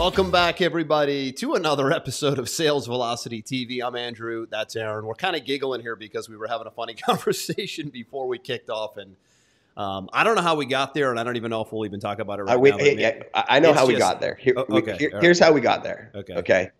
[0.00, 3.82] Welcome back, everybody, to another episode of Sales Velocity TV.
[3.86, 4.46] I'm Andrew.
[4.50, 5.04] That's Aaron.
[5.04, 8.70] We're kind of giggling here because we were having a funny conversation before we kicked
[8.70, 9.14] off, and
[9.76, 11.84] um, I don't know how we got there, and I don't even know if we'll
[11.84, 12.78] even talk about it right Uh, we, now.
[12.78, 14.36] hey, maybe- I I know how we just- got there.
[14.36, 15.22] Here, Oh, we- here- right.
[15.22, 16.10] here's how we got there.
[16.14, 16.34] Okay.
[16.34, 16.70] Okay.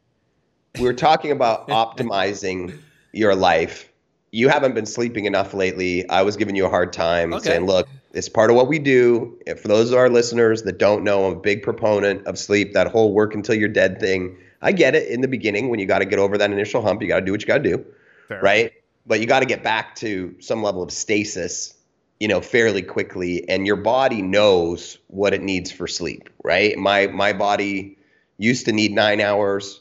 [0.78, 2.78] We were talking about optimizing
[3.12, 3.92] your life.
[4.33, 6.09] You haven't been sleeping enough lately.
[6.09, 7.50] I was giving you a hard time Okay.
[7.50, 9.38] saying, look, it's part of what we do.
[9.60, 12.89] For those of our listeners that don't know, I'm a big proponent of sleep, that
[12.89, 14.36] whole work until you're dead thing.
[14.62, 17.02] I get it in the beginning when you got to get over that initial hump.
[17.02, 17.84] You got to do what you got to do
[18.28, 18.41] Fair.
[18.42, 18.72] right?
[19.06, 21.75] But you got to get back to some level of stasis,
[22.19, 26.77] you know, fairly quickly, and your body knows what it needs for sleep, right?
[26.77, 27.97] My my body
[28.36, 29.80] used to need nine hours,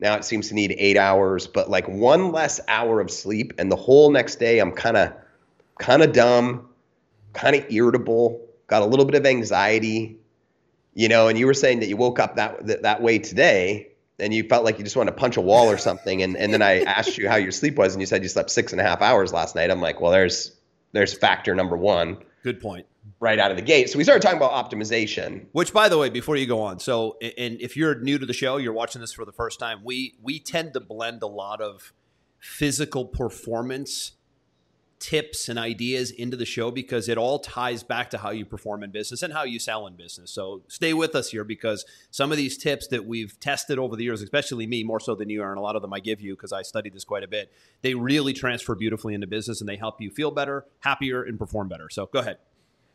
[0.00, 3.70] now it seems to need eight hours, but like one less hour of sleep, and
[3.70, 5.12] the whole next day I'm kind of
[5.78, 6.69] kind of dumb,
[7.32, 10.18] kind of irritable, got a little bit of anxiety,
[10.94, 11.28] you know.
[11.28, 14.44] And you were saying that you woke up that that, that way today and you
[14.44, 16.22] felt like you just wanted to punch a wall or something.
[16.22, 18.50] And and then I asked you how your sleep was, and you said you slept
[18.50, 19.70] six and a half hours last night.
[19.70, 20.56] I'm like, well, there's
[20.92, 22.86] there's factor number one Good point.
[23.20, 23.90] right out of the gate.
[23.90, 25.46] So we started talking about optimization.
[25.52, 28.32] Which, by the way, before you go on, so and if you're new to the
[28.32, 29.80] show, you're watching this for the first time.
[29.84, 31.92] We we tend to blend a lot of
[32.38, 34.12] physical performance
[35.00, 38.82] tips and ideas into the show because it all ties back to how you perform
[38.84, 40.30] in business and how you sell in business.
[40.30, 44.04] So stay with us here because some of these tips that we've tested over the
[44.04, 46.20] years, especially me more so than you are, and a lot of them I give
[46.20, 47.50] you because I studied this quite a bit,
[47.80, 51.68] they really transfer beautifully into business and they help you feel better, happier, and perform
[51.68, 51.88] better.
[51.88, 52.36] So go ahead.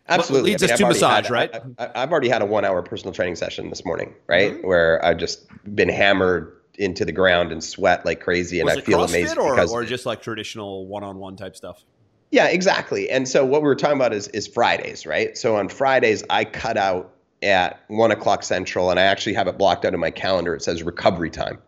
[0.07, 0.51] Absolutely.
[0.51, 1.55] leads I mean, us to I've massage, had- right?
[1.79, 4.53] I, I've already had a one hour personal training session this morning, right?
[4.53, 4.67] Mm-hmm.
[4.67, 8.79] Where I've just been hammered into the ground and sweat like crazy, and Was I
[8.79, 11.83] it feel CrossFit amazing or, because or just like traditional one-on-one type stuff?
[12.31, 13.09] Yeah, exactly.
[13.09, 15.37] And so what we were talking about is is Fridays, right?
[15.37, 19.57] So on Fridays, I cut out at one o'clock central, and I actually have it
[19.57, 20.55] blocked out in my calendar.
[20.55, 21.59] It says recovery time,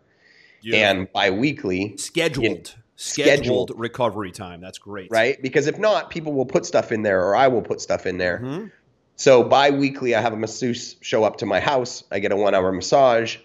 [0.74, 3.38] and biweekly, scheduled, scheduled.
[3.38, 4.60] scheduled recovery time.
[4.60, 5.10] That's great.
[5.10, 5.40] right?
[5.40, 8.18] Because if not, people will put stuff in there, or I will put stuff in
[8.18, 8.40] there.
[8.42, 8.72] Mhm.
[9.16, 12.04] So bi-weekly, I have a masseuse show up to my house.
[12.12, 13.36] I get a one-hour massage.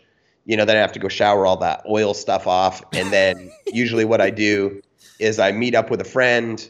[0.46, 3.52] You know, then I have to go shower all that oil stuff off, and then
[3.68, 4.82] usually what I do
[5.20, 6.68] is I meet up with a friend.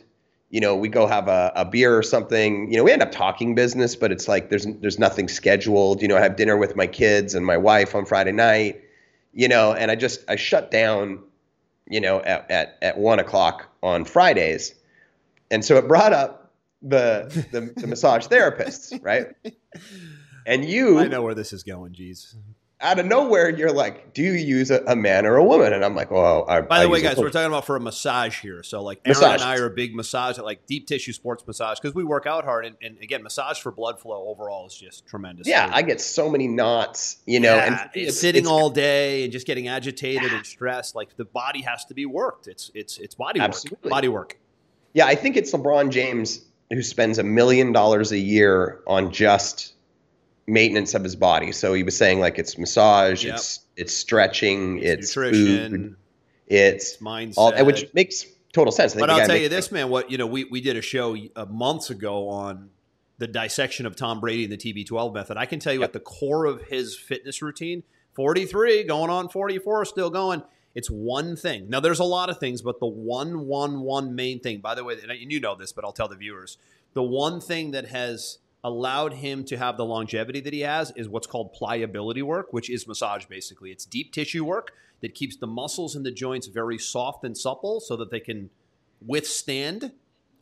[0.53, 2.71] You know, we go have a, a beer or something.
[2.71, 6.03] You know, we end up talking business, but it's like there's there's nothing scheduled.
[6.03, 8.79] You know, I have dinner with my kids and my wife on Friday night.
[9.33, 11.23] You know, and I just I shut down.
[11.89, 14.75] You know, at at, at one o'clock on Fridays,
[15.49, 16.53] and so it brought up
[16.83, 19.29] the the, the massage therapists, right?
[20.45, 21.93] And you, I know where this is going.
[21.93, 22.35] Jeez.
[22.83, 25.83] Out of nowhere, you're like, "Do you use a, a man or a woman?" And
[25.83, 27.75] I'm like, "Well, I, By I the way, use a guys, we're talking about for
[27.75, 28.61] a massage here.
[28.61, 31.95] So, like Aaron and I are a big massage, like deep tissue sports massage, because
[31.95, 32.65] we work out hard.
[32.65, 35.47] And, and again, massage for blood flow overall is just tremendous.
[35.47, 39.23] yeah, I get so many knots, you know, Yeah, and it's sitting it's- all day
[39.23, 40.93] and just getting agitated and stressed.
[40.93, 42.47] Like the body has to be worked.
[42.47, 43.49] It's it's it's body work.
[43.49, 43.89] Absolutely.
[43.89, 44.37] Body work.
[44.93, 46.41] Yeah, I think it's LeBron James
[46.71, 49.72] who spends a million dollars a year on just
[50.47, 51.51] maintenance of his body.
[51.51, 53.35] So he was saying like it's massage, Yep.
[53.35, 55.95] it's it's stretching, it's, nutrition, food,
[56.47, 57.33] it's mindset.
[57.37, 58.93] all, which makes total sense.
[58.93, 59.89] I think But I'll tell you this, man.
[59.89, 62.69] What you know, we we did a show uh, months ago on
[63.17, 65.37] the dissection of Tom Brady and the TB12 method.
[65.37, 67.83] I can tell you at the core of his fitness routine,
[68.13, 70.43] 43 going on 44, still going.
[70.75, 71.69] It's one thing.
[71.69, 74.59] Now there's a lot of things, but the one one one main thing.
[74.59, 76.57] By the way, and you know this, but I'll tell the viewers,
[76.93, 81.09] the one thing that has allowed him to have the longevity that he has is
[81.09, 83.71] what's called pliability work, which is massage basically.
[83.71, 84.71] It's deep tissue work
[85.01, 88.49] that keeps the muscles in the joints very soft and supple so that they can
[89.05, 89.91] withstand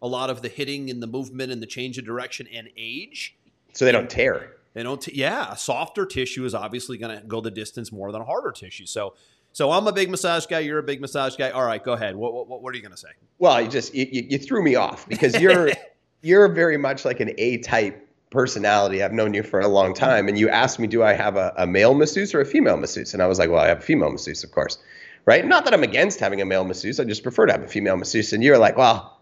[0.01, 3.35] a lot of the hitting and the movement and the change of direction and age.
[3.73, 4.57] so they don't tear.
[4.73, 5.01] They don't.
[5.01, 8.25] T- yeah, a softer tissue is obviously going to go the distance more than a
[8.25, 8.85] harder tissue.
[8.85, 9.15] So,
[9.51, 10.59] so I'm a big massage guy.
[10.59, 11.49] You're a big massage guy.
[11.49, 12.15] All right, go ahead.
[12.15, 13.09] What what, what are you going to say?
[13.37, 15.71] Well, you just you, you threw me off because you're
[16.21, 19.03] you're very much like an A type personality.
[19.03, 21.53] I've known you for a long time, and you asked me, do I have a,
[21.57, 23.13] a male masseuse or a female masseuse?
[23.13, 24.79] And I was like, well, I have a female masseuse, of course,
[25.25, 25.45] right?
[25.45, 26.99] Not that I'm against having a male masseuse.
[26.99, 28.33] I just prefer to have a female masseuse.
[28.33, 29.21] And you're like, well,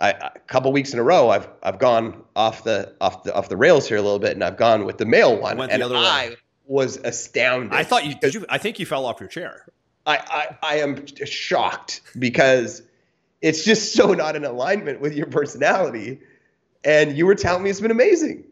[0.00, 3.48] I, a couple weeks in a row, I've I've gone off the off the off
[3.48, 5.74] the rails here a little bit, and I've gone with the male one, Went the
[5.74, 6.00] and other way.
[6.00, 6.36] I
[6.66, 7.72] was astounded.
[7.72, 8.34] I thought you did.
[8.34, 9.64] You, I think you fell off your chair.
[10.04, 12.82] I, I, I am shocked because
[13.40, 16.20] it's just so not in alignment with your personality.
[16.86, 18.44] And you were telling me it's been amazing.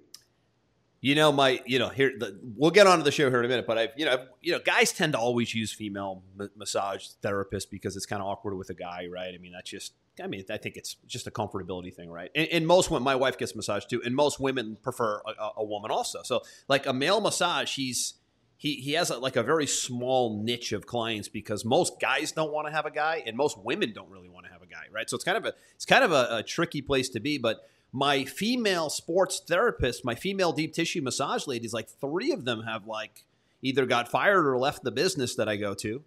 [1.00, 3.48] You know, my, you know, here, the, we'll get onto the show here in a
[3.48, 7.06] minute, but I, you know, you know, guys tend to always use female m- massage
[7.22, 9.32] therapists because it's kind of awkward with a guy, right?
[9.34, 12.30] I mean, that's just, I mean, I think it's just a comfortability thing, right?
[12.34, 15.64] And, and most women, my wife gets massage too, and most women prefer a, a
[15.64, 16.22] woman also.
[16.24, 18.14] So, like a male massage, he's,
[18.56, 22.50] he, he has a, like a very small niche of clients because most guys don't
[22.50, 24.84] want to have a guy and most women don't really want to have a guy,
[24.90, 25.08] right?
[25.10, 27.36] So it's kind of a it's kind of a, a tricky place to be.
[27.36, 32.64] But my female sports therapist, my female deep tissue massage ladies, like three of them
[32.64, 33.22] have like
[33.62, 36.02] either got fired or left the business that I go to.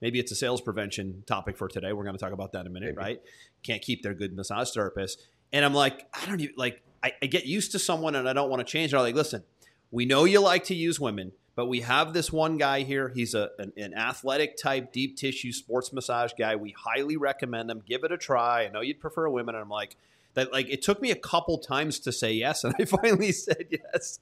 [0.00, 1.92] Maybe it's a sales prevention topic for today.
[1.92, 2.98] We're going to talk about that in a minute, Maybe.
[2.98, 3.22] right?
[3.62, 5.26] Can't keep their good massage therapist.
[5.52, 6.82] And I'm like, I don't even like.
[7.02, 8.94] I, I get used to someone and I don't want to change.
[8.94, 9.44] I'm like, listen,
[9.90, 13.08] we know you like to use women but we have this one guy here.
[13.08, 16.54] He's a, an, an, athletic type, deep tissue sports massage guy.
[16.54, 17.82] We highly recommend him.
[17.84, 18.66] Give it a try.
[18.66, 19.54] I know you'd prefer a women.
[19.54, 19.96] And I'm like,
[20.36, 23.66] that like it took me a couple times to say yes, and I finally said
[23.70, 24.20] yes.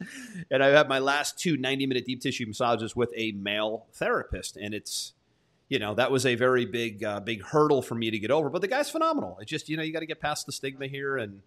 [0.50, 4.56] And I had my last two 90 minute deep tissue massages with a male therapist,
[4.56, 5.12] and it's
[5.68, 8.48] you know that was a very big uh, big hurdle for me to get over.
[8.48, 9.38] But the guy's phenomenal.
[9.40, 11.42] It's just you know you got to get past the stigma here and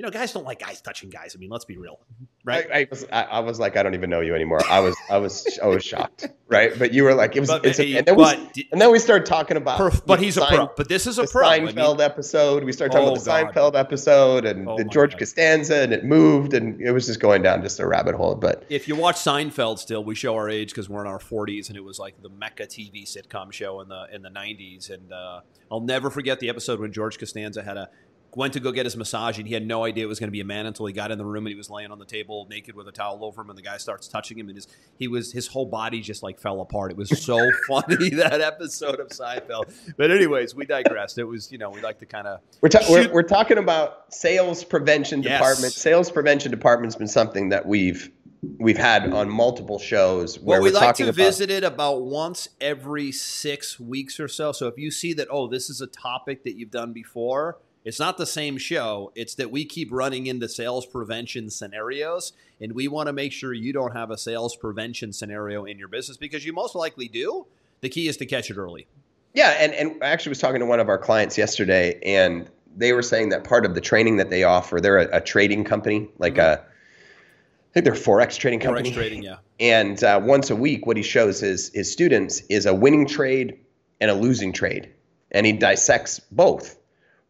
[0.00, 1.34] you know, guys don't like guys touching guys.
[1.36, 2.00] I mean, let's be real,
[2.42, 2.66] right?
[2.72, 4.60] I, I was, I, was like, I don't even know you anymore.
[4.66, 6.72] I was, I was, I was shocked, right?
[6.78, 8.92] But you were like, it was, but, it's a, and, then but, we, and then
[8.92, 10.70] we started talking about, perf, but he's a pro.
[10.74, 11.46] But this is a pro.
[11.46, 12.64] Seinfeld I mean, episode.
[12.64, 13.54] We started talking oh, about the God.
[13.54, 15.18] Seinfeld episode and oh, the George God.
[15.18, 18.34] Costanza, and it moved, and it was just going down just a rabbit hole.
[18.36, 21.68] But if you watch Seinfeld, still, we show our age because we're in our 40s,
[21.68, 25.12] and it was like the Mecca TV sitcom show in the in the 90s, and
[25.12, 27.90] uh, I'll never forget the episode when George Costanza had a
[28.34, 30.32] went to go get his massage and he had no idea it was going to
[30.32, 32.04] be a man until he got in the room and he was laying on the
[32.04, 34.68] table naked with a towel over him and the guy starts touching him and his
[34.98, 36.90] he was his whole body just like fell apart.
[36.90, 37.38] It was so
[37.68, 39.72] funny that episode of Seinfeld.
[39.96, 41.18] But anyways, we digressed.
[41.18, 44.12] It was you know we like to kind of we're, ta- we're, we're talking about
[44.12, 45.38] sales prevention yes.
[45.38, 45.72] department.
[45.72, 48.10] Sales prevention department's been something that we've
[48.58, 52.48] we've had on multiple shows where well, we like to about- visit it about once
[52.60, 54.52] every six weeks or so.
[54.52, 57.98] So if you see that, oh, this is a topic that you've done before, it's
[57.98, 59.10] not the same show.
[59.14, 63.54] It's that we keep running into sales prevention scenarios, and we want to make sure
[63.54, 67.46] you don't have a sales prevention scenario in your business because you most likely do.
[67.80, 68.86] The key is to catch it early.
[69.32, 72.92] Yeah, and, and I actually was talking to one of our clients yesterday, and they
[72.92, 76.08] were saying that part of the training that they offer, they're a, a trading company,
[76.18, 76.62] like mm-hmm.
[76.62, 78.90] a, I think they're forex trading company.
[78.90, 79.36] Forex trading, yeah.
[79.58, 83.60] And uh, once a week, what he shows his his students is a winning trade
[84.00, 84.92] and a losing trade,
[85.30, 86.76] and he dissects both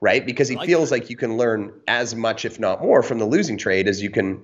[0.00, 0.24] right?
[0.24, 0.96] Because he like feels that.
[0.96, 4.10] like you can learn as much, if not more, from the losing trade as you
[4.10, 4.42] can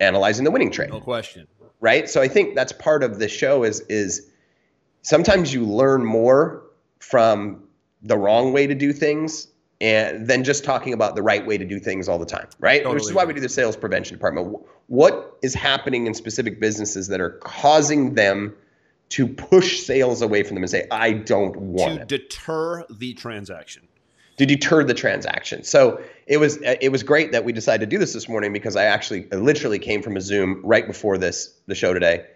[0.00, 0.90] analyzing the winning trade.
[0.90, 1.46] No question.
[1.80, 2.08] Right.
[2.08, 4.30] So I think that's part of the show is is
[5.02, 6.62] sometimes you learn more
[6.98, 7.62] from
[8.02, 9.48] the wrong way to do things
[9.80, 12.78] and than just talking about the right way to do things all the time, right?
[12.78, 12.94] Totally.
[12.94, 14.58] Which is why we do the sales prevention department.
[14.86, 18.54] What is happening in specific businesses that are causing them
[19.10, 22.08] to push sales away from them and say, I don't want to it.
[22.08, 23.88] deter the transaction
[24.36, 25.62] to deter the transaction.
[25.62, 28.76] So it was it was great that we decided to do this this morning because
[28.76, 32.26] I actually I literally came from a Zoom right before this the show today,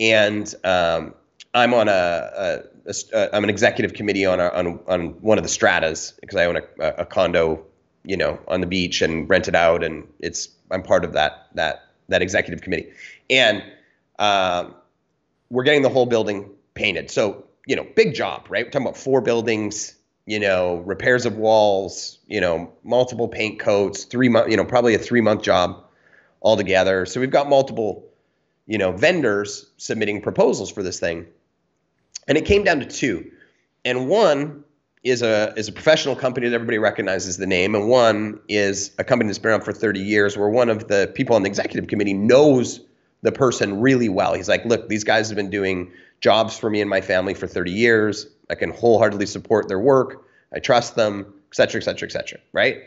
[0.00, 1.14] and um,
[1.52, 5.50] I'm on a, a I'm an executive committee on a, on on one of the
[5.50, 6.62] stratas because I own a,
[6.98, 7.64] a condo,
[8.04, 11.48] you know, on the beach and rent it out, and it's I'm part of that
[11.54, 12.90] that that executive committee,
[13.28, 13.62] and
[14.18, 14.74] um,
[15.50, 17.10] we're getting the whole building painted.
[17.10, 18.64] So you know, big job, right?
[18.64, 19.94] We're talking about four buildings
[20.26, 24.94] you know, repairs of walls, you know, multiple paint coats, three month, you know, probably
[24.94, 25.84] a three month job
[26.42, 27.06] altogether.
[27.06, 28.08] So we've got multiple,
[28.66, 31.26] you know, vendors submitting proposals for this thing.
[32.26, 33.30] And it came down to two.
[33.84, 34.64] And one
[35.02, 39.04] is a is a professional company that everybody recognizes the name, and one is a
[39.04, 41.88] company that's been around for 30 years, where one of the people on the executive
[41.88, 42.80] committee knows
[43.20, 44.32] the person really well.
[44.32, 47.46] He's like, look, these guys have been doing jobs for me and my family for
[47.46, 48.26] 30 years.
[48.50, 50.26] I can wholeheartedly support their work.
[50.54, 52.38] I trust them, et cetera, et cetera, et cetera.
[52.52, 52.82] Right?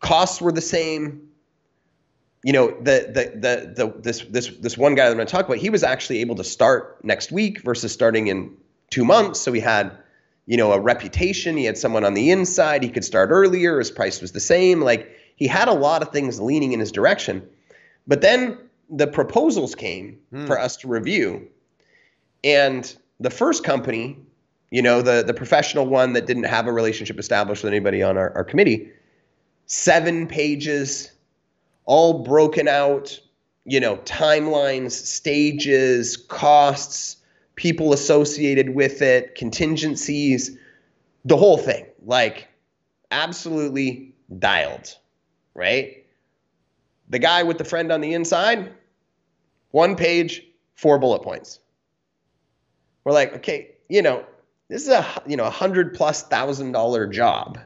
[0.00, 1.28] Costs were the same.
[2.42, 5.32] You know, the the the the this this this one guy that I'm going to
[5.32, 8.56] talk about, he was actually able to start next week versus starting in
[8.90, 9.40] two months.
[9.40, 9.90] So he had,
[10.46, 11.56] you know, a reputation.
[11.56, 12.84] He had someone on the inside.
[12.84, 13.78] He could start earlier.
[13.78, 14.80] His price was the same.
[14.80, 17.48] Like he had a lot of things leaning in his direction.
[18.06, 18.58] But then
[18.88, 20.46] the proposals came hmm.
[20.46, 21.48] for us to review.
[22.46, 24.18] And the first company
[24.70, 28.16] you know, the the professional one that didn't have a relationship established with anybody on
[28.16, 28.90] our, our committee,
[29.66, 31.12] seven pages,
[31.84, 33.18] all broken out,
[33.64, 37.16] you know, timelines, stages, costs,
[37.54, 40.56] people associated with it, contingencies,
[41.24, 41.86] the whole thing.
[42.04, 42.48] Like,
[43.10, 44.96] absolutely dialed,
[45.54, 46.04] right?
[47.08, 48.72] The guy with the friend on the inside,
[49.70, 50.42] one page,
[50.74, 51.60] four bullet points.
[53.06, 54.24] We're like, okay, you know,
[54.68, 57.56] this is a you know a hundred plus thousand dollar job,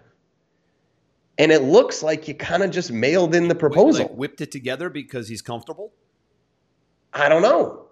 [1.39, 4.53] and it looks like you kind of just mailed in the proposal, like whipped it
[4.53, 5.95] together because he's comfortable.
[7.15, 7.87] I don't know.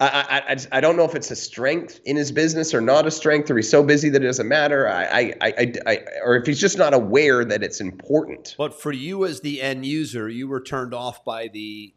[0.00, 3.10] I, I, I, don't know if it's a strength in his business or not a
[3.10, 4.88] strength, or he's so busy that it doesn't matter.
[4.88, 8.56] I, I, I, I, or if he's just not aware that it's important.
[8.58, 11.94] But for you as the end user, you were turned off by the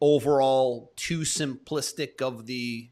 [0.00, 2.90] overall too simplistic of the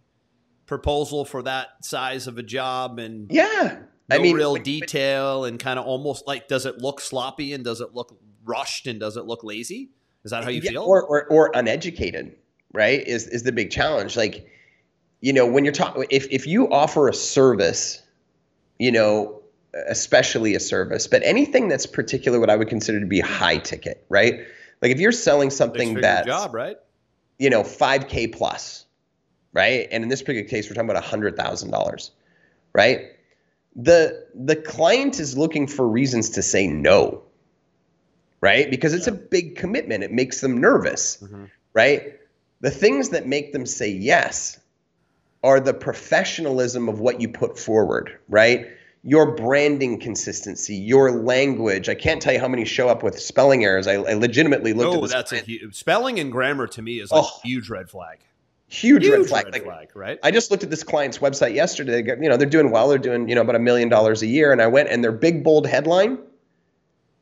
[0.66, 3.78] proposal for that size of a job and yeah,
[4.08, 7.52] no I mean, real but, detail and kind of almost like does it look sloppy
[7.52, 9.90] and does it look rushed and does it look lazy?
[10.24, 10.82] Is that how you yeah, feel?
[10.84, 12.36] Or, or, or uneducated?
[12.74, 14.46] right is is the big challenge like
[15.22, 18.02] you know when you're talking if if you offer a service
[18.78, 19.40] you know
[19.88, 24.04] especially a service but anything that's particular what i would consider to be high ticket
[24.10, 24.40] right
[24.82, 26.76] like if you're selling something that's a job right
[27.38, 28.83] you know 5k plus
[29.54, 32.10] right and in this particular case we're talking about $100000
[32.74, 33.00] right
[33.76, 37.22] the the client is looking for reasons to say no
[38.42, 39.14] right because it's yeah.
[39.14, 41.44] a big commitment it makes them nervous mm-hmm.
[41.72, 42.20] right
[42.60, 44.58] the things that make them say yes
[45.44, 48.66] are the professionalism of what you put forward, right?
[49.02, 51.90] Your branding consistency, your language.
[51.90, 53.86] I can't tell you how many show up with spelling errors.
[53.86, 57.12] I, I legitimately looked oh, at that's a huge, spelling and grammar to me is
[57.12, 58.20] like oh, huge red flag.
[58.68, 59.44] Huge, huge red flag.
[59.46, 60.18] Red like, flag, right?
[60.22, 62.02] I just looked at this client's website yesterday.
[62.04, 62.88] You know, they're doing well.
[62.88, 65.12] They're doing you know about a million dollars a year, and I went and their
[65.12, 66.18] big bold headline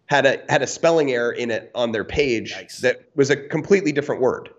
[0.06, 2.80] had a had a spelling error in it on their page nice.
[2.80, 4.50] that was a completely different word.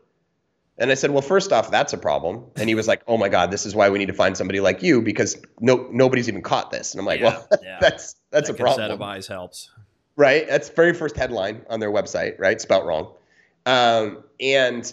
[0.80, 2.46] And I said, well, first off, that's a problem.
[2.56, 4.60] And he was like, oh my God, this is why we need to find somebody
[4.60, 6.94] like you because no nobody's even caught this.
[6.94, 7.78] And I'm like, yeah, well, yeah.
[7.80, 8.84] that's that's that a problem.
[8.84, 9.70] Set of eyes helps.
[10.16, 10.48] Right.
[10.48, 12.60] That's very first headline on their website, right?
[12.60, 13.14] Spelt wrong.
[13.66, 14.92] Um, and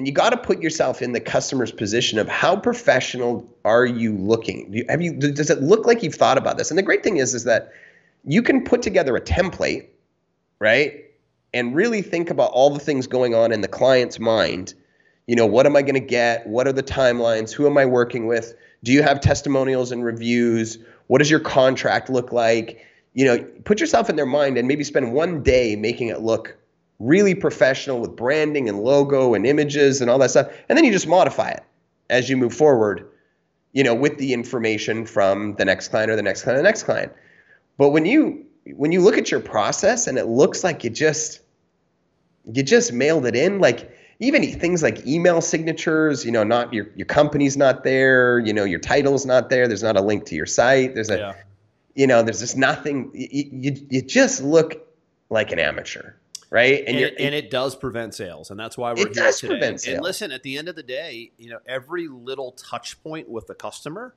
[0.00, 4.16] and you got to put yourself in the customer's position of how professional are you
[4.16, 4.70] looking?
[4.70, 6.70] Do you, have you does it look like you've thought about this?
[6.70, 7.70] And the great thing is is that
[8.24, 9.88] you can put together a template,
[10.58, 11.04] right?
[11.52, 14.72] And really think about all the things going on in the client's mind
[15.30, 16.44] you know, what am I going to get?
[16.48, 17.52] What are the timelines?
[17.52, 18.52] Who am I working with?
[18.82, 20.78] Do you have testimonials and reviews?
[21.06, 22.84] What does your contract look like?
[23.14, 26.56] You know, put yourself in their mind and maybe spend one day making it look
[27.00, 30.52] really professional with branding and logo and images and all that stuff.
[30.68, 31.64] And then you just modify it
[32.10, 33.08] as you move forward,
[33.72, 36.68] you know, with the information from the next client or the next client or the
[36.68, 37.12] next client.
[37.78, 38.44] But when you
[38.76, 41.40] when you look at your process and it looks like you just
[42.52, 46.88] you just mailed it in, like even things like email signatures, you know, not your
[46.94, 49.66] your company's not there, you know, your title's not there.
[49.66, 50.94] There's not a link to your site.
[50.94, 51.34] There's a, yeah.
[51.94, 53.10] you know, there's just nothing.
[53.14, 54.86] You, you, you just look
[55.30, 56.12] like an amateur,
[56.50, 56.82] right?
[56.86, 59.06] And, and, and, it does prevent sales, and that's why we're here.
[59.08, 59.52] it here does today.
[59.52, 59.94] Prevent sales.
[59.96, 63.46] And listen, at the end of the day, you know, every little touch point with
[63.46, 64.14] the customer,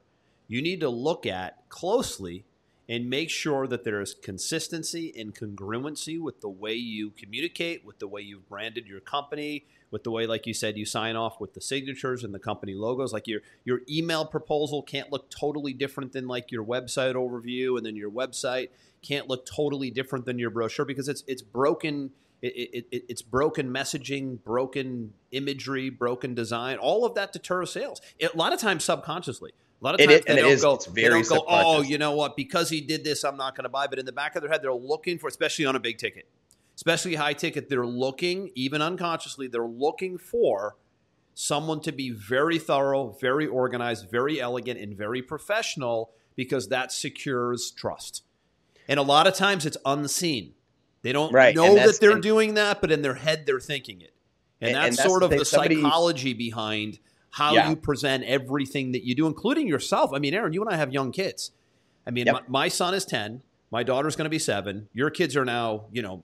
[0.47, 2.45] you need to look at closely
[2.89, 7.99] and make sure that there is consistency and congruency with the way you communicate, with
[7.99, 11.39] the way you've branded your company, with the way, like you said, you sign off
[11.39, 13.13] with the signatures and the company logos.
[13.13, 17.85] Like your your email proposal can't look totally different than like your website overview, and
[17.85, 18.69] then your website
[19.01, 22.11] can't look totally different than your brochure because it's it's broken.
[22.45, 26.77] It, it, it's broken messaging, broken imagery, broken design.
[26.77, 28.01] All of that deters sales.
[28.19, 29.51] It, a lot of times, subconsciously.
[29.51, 32.35] A lot of times they, don't go, they don't go, oh, you know what?
[32.35, 33.87] Because he did this, I'm not going to buy.
[33.87, 36.27] But in the back of their head, they're looking for, especially on a big ticket,
[36.75, 40.75] especially high ticket, they're looking, even unconsciously, they're looking for
[41.33, 47.71] someone to be very thorough, very organized, very elegant, and very professional because that secures
[47.71, 48.23] trust.
[48.87, 50.53] And a lot of times it's unseen.
[51.03, 51.55] They don't right.
[51.55, 54.13] know that they're and, doing that, but in their head they're thinking it.
[54.59, 57.69] And, and that's, and that's sort of the, the psychology behind how yeah.
[57.69, 60.11] you present everything that you do, including yourself.
[60.13, 61.51] I mean, Aaron, you and I have young kids.
[62.07, 62.35] I mean, yep.
[62.47, 63.41] my, my son is 10.
[63.71, 64.87] My daughter's going to be seven.
[64.93, 66.23] Your kids are now, you know,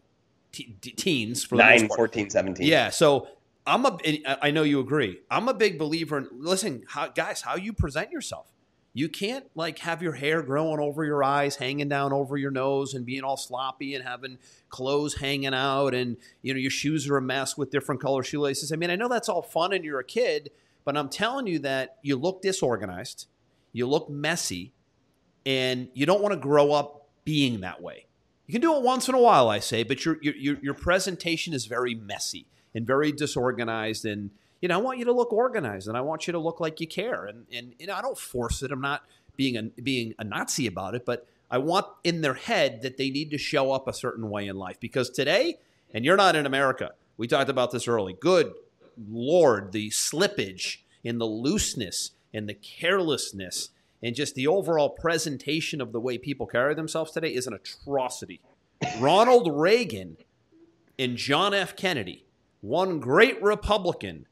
[0.51, 3.27] teens for 9 14 17 yeah so
[3.67, 3.97] i'm a
[4.41, 8.11] i know you agree i'm a big believer in listen how, guys how you present
[8.11, 8.47] yourself
[8.93, 12.93] you can't like have your hair growing over your eyes hanging down over your nose
[12.93, 14.37] and being all sloppy and having
[14.69, 18.71] clothes hanging out and you know your shoes are a mess with different color shoelaces
[18.71, 20.49] i mean i know that's all fun and you're a kid
[20.85, 23.27] but i'm telling you that you look disorganized
[23.73, 24.73] you look messy
[25.45, 28.05] and you don't want to grow up being that way
[28.49, 31.53] you can do it once in a while, I say, but your your your presentation
[31.53, 32.47] is very messy.
[32.73, 36.27] and very disorganized and you know, I want you to look organized and I want
[36.27, 37.25] you to look like you care.
[37.25, 38.71] And and you know, I don't force it.
[38.71, 39.03] I'm not
[39.35, 43.09] being a being a Nazi about it, but I want in their head that they
[43.09, 45.57] need to show up a certain way in life because today,
[45.93, 46.91] and you're not in America.
[47.17, 48.13] We talked about this early.
[48.13, 48.53] Good
[49.09, 53.69] Lord, the slippage in the looseness and the carelessness
[54.01, 58.39] and just the overall presentation of the way people carry themselves today is an atrocity.
[58.99, 60.17] Ronald Reagan
[60.97, 61.75] and John F.
[61.75, 62.25] Kennedy,
[62.61, 64.25] one great Republican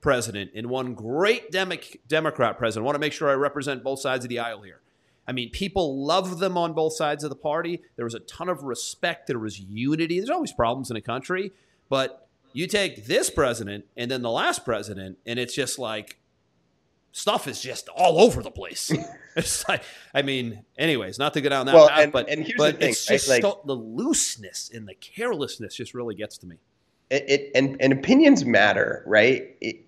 [0.00, 1.76] president and one great Demo-
[2.08, 2.84] Democrat president.
[2.84, 4.80] I want to make sure I represent both sides of the aisle here.
[5.28, 7.82] I mean, people love them on both sides of the party.
[7.96, 9.26] There was a ton of respect.
[9.28, 10.18] There was unity.
[10.18, 11.52] There's always problems in a country,
[11.88, 16.18] but you take this president and then the last president, and it's just like
[17.12, 18.90] stuff is just all over the place.
[19.36, 19.82] it's like,
[20.14, 22.72] I mean, anyways, not to go down that Well, path, and- but, and here's but
[22.74, 23.14] the thing, it's right?
[23.16, 26.56] just Like- so- the looseness and the carelessness just really gets to me.
[27.10, 29.56] it, it and, and opinions matter, right?
[29.60, 29.84] It,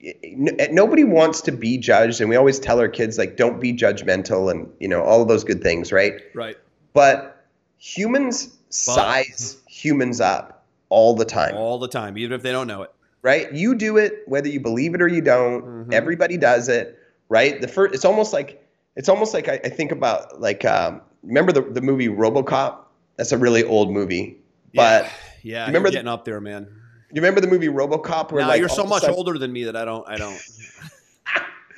[0.00, 4.50] nobody wants to be judged, and we always tell our kids like, don't be judgmental,
[4.50, 6.14] and you know all of those good things, right?
[6.34, 6.56] Right.
[6.92, 7.44] But
[7.78, 12.82] humans size humans up all the time, All the time, even if they don't know
[12.82, 12.92] it.
[13.22, 13.52] right?
[13.52, 15.64] You do it whether you believe it or you don't.
[15.88, 15.92] Mhm.
[15.94, 16.98] Everybody does it,
[17.28, 17.60] right?
[17.60, 18.62] The first, it's almost like
[18.96, 22.76] it's almost like I, I think about like um, remember the the movie RoboCop?
[23.16, 24.36] That's a really old movie,
[24.74, 25.04] but.
[25.04, 25.10] yeah,
[25.42, 26.68] yeah remember you're the- getting up there, man.
[27.12, 28.32] You remember the movie RoboCop?
[28.32, 30.06] Where Now like you're so much sudden- older than me that I don't.
[30.08, 30.40] I don't.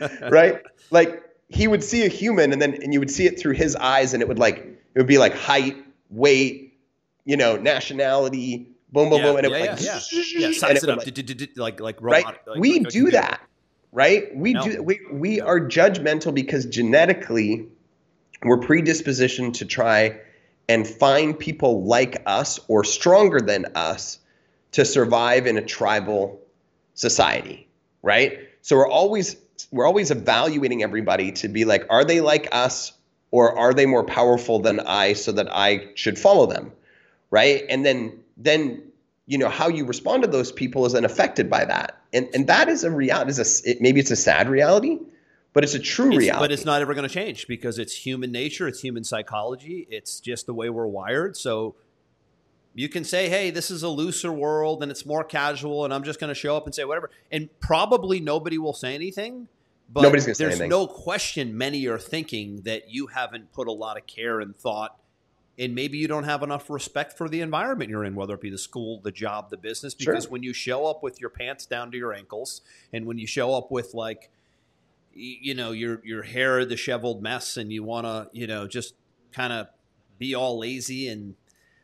[0.31, 0.63] right?
[0.91, 3.77] Like he would see a human and then and you would see it through his
[3.77, 5.77] eyes and it would like it would be like height,
[6.11, 6.79] weight,
[7.25, 10.47] you know, nationality, boom, boom, Yeah, boom, and it yeah, would yeah, like, yeah.
[10.47, 12.25] and size it would up, like- d- d- d- like like right?
[12.25, 13.41] like- we like do that,
[13.93, 14.35] right?
[14.37, 14.63] We No.
[14.63, 17.67] do we we are judgmental because genetically
[18.45, 20.21] we're predispositioned to try
[20.69, 24.19] and find people like us or stronger than us
[24.73, 26.41] to survive in a tribal
[26.95, 27.69] society,
[28.03, 28.39] right?
[28.63, 29.37] So we're always
[29.71, 32.93] we're always evaluating everybody to be like, are they like us
[33.31, 36.73] or are they more powerful than I so that I should follow them,
[37.31, 37.65] right?
[37.69, 38.83] And then then
[39.27, 42.47] you know how you respond to those people is then affected by that, and and
[42.47, 43.31] that is a reality.
[43.31, 44.99] Is a it, maybe it's a sad reality,
[45.53, 46.45] but it's a true It's- reality.
[46.45, 50.21] But it's not ever going to change because it's human nature, it's human psychology, it's
[50.21, 51.37] just the way we're wired.
[51.37, 51.75] So
[52.75, 56.05] you can say, hey, this is a looser world and it's more casual, and I'm
[56.05, 57.11] just going to show up and say whatever.
[57.31, 59.49] And probably nobody will say anything.
[59.91, 60.71] But Nobody's gonna say there's anything.
[60.71, 65.01] no question many are thinking that you haven't put a lot of care and thought,
[65.59, 68.51] and maybe you don't have enough respect for the environment you're in, whether it be
[68.51, 69.97] the school, the job, the business.
[69.99, 70.13] Sure.
[70.13, 72.61] Because when you show up with your pants down to your ankles,
[72.93, 74.31] and when you show up with like
[75.15, 78.95] you know your your hair a disheveled mess and you want to you know just
[79.33, 79.69] kind of
[80.19, 81.35] be all lazy and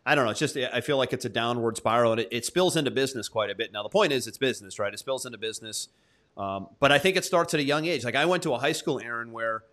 [0.07, 0.31] I don't know.
[0.31, 3.29] It's just I feel like it's a downward spiral, and it, it spills into business
[3.29, 3.73] quite a bit.
[3.73, 4.93] Now the point is, it's business, right?
[4.93, 5.89] It spills into business,
[6.37, 8.05] um, but I think it starts at a young age.
[8.05, 9.65] Like I went to a high school, Aaron, where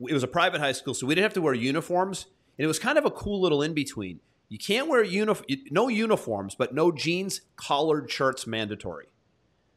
[0.00, 2.26] it was a private high school, so we didn't have to wear uniforms,
[2.58, 4.20] and it was kind of a cool little in between.
[4.48, 9.06] You can't wear uniform, no uniforms, but no jeans, collared shirts mandatory.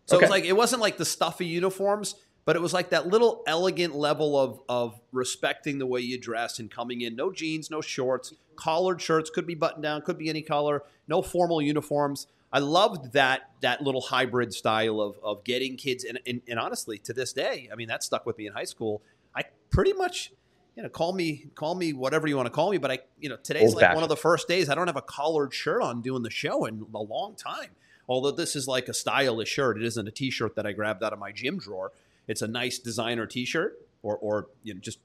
[0.05, 3.08] So it was like it wasn't like the stuffy uniforms, but it was like that
[3.08, 7.15] little elegant level of of respecting the way you dress and coming in.
[7.15, 11.21] No jeans, no shorts, collared shirts, could be buttoned down, could be any color, no
[11.21, 12.28] formal uniforms.
[12.52, 16.97] I loved that that little hybrid style of of getting kids and, and, and honestly
[16.99, 19.02] to this day, I mean that stuck with me in high school.
[19.36, 20.32] I pretty much
[20.75, 23.30] you know, call me call me whatever you want to call me, but I you
[23.30, 25.82] know, today's Old like one of the first days I don't have a collared shirt
[25.82, 27.71] on doing the show in a long time.
[28.08, 31.13] Although this is like a stylish shirt, it isn't a t-shirt that I grabbed out
[31.13, 31.91] of my gym drawer.
[32.29, 34.99] It's a nice designer t-shirt or or you know just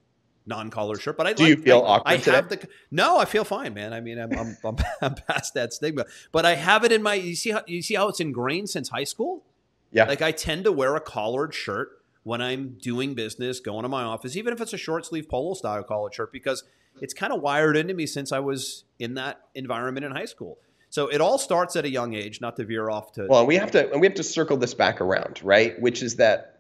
[0.47, 1.17] non-collar shirt.
[1.17, 3.19] But I Do you feel I, awkward I have the no.
[3.19, 3.93] I feel fine, man.
[3.93, 7.15] I mean, I'm I'm, I'm I'm past that stigma, but I have it in my.
[7.15, 9.45] You see how you see how it's ingrained since high school.
[9.91, 10.05] yeah.
[10.05, 11.89] Like I tend to wear a collared shirt
[12.23, 15.55] when I'm doing business, going to my office, even if it's a short sleeve polo
[15.55, 16.65] style collared shirt, because
[17.01, 20.59] it's kind of wired into me since I was in that environment in high school.
[20.91, 23.27] So it all starts at a young age, not to veer off to.
[23.29, 25.81] Well, we have to and we have to circle this back around, right?
[25.81, 26.54] Which is that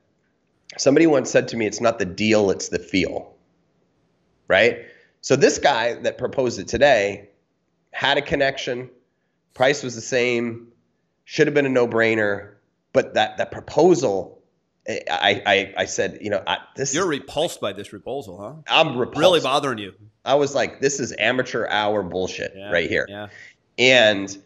[0.76, 3.34] somebody once said to me, "It's not the deal, it's the feel."
[4.48, 4.84] Right.
[5.20, 7.28] So this guy that proposed it today
[7.92, 8.90] had a connection.
[9.54, 10.68] Price was the same.
[11.24, 12.50] Should have been a no-brainer.
[12.92, 14.42] But that that proposal,
[14.86, 18.54] eh, I I, I said, you know, I, this You're repulsed by this proposal, huh?
[18.68, 19.18] I'm repulsed.
[19.20, 19.94] Really bothering you?
[20.24, 23.28] I was like, this is amateur hour bullshit Yeah, right here Yeah.
[23.78, 24.36] and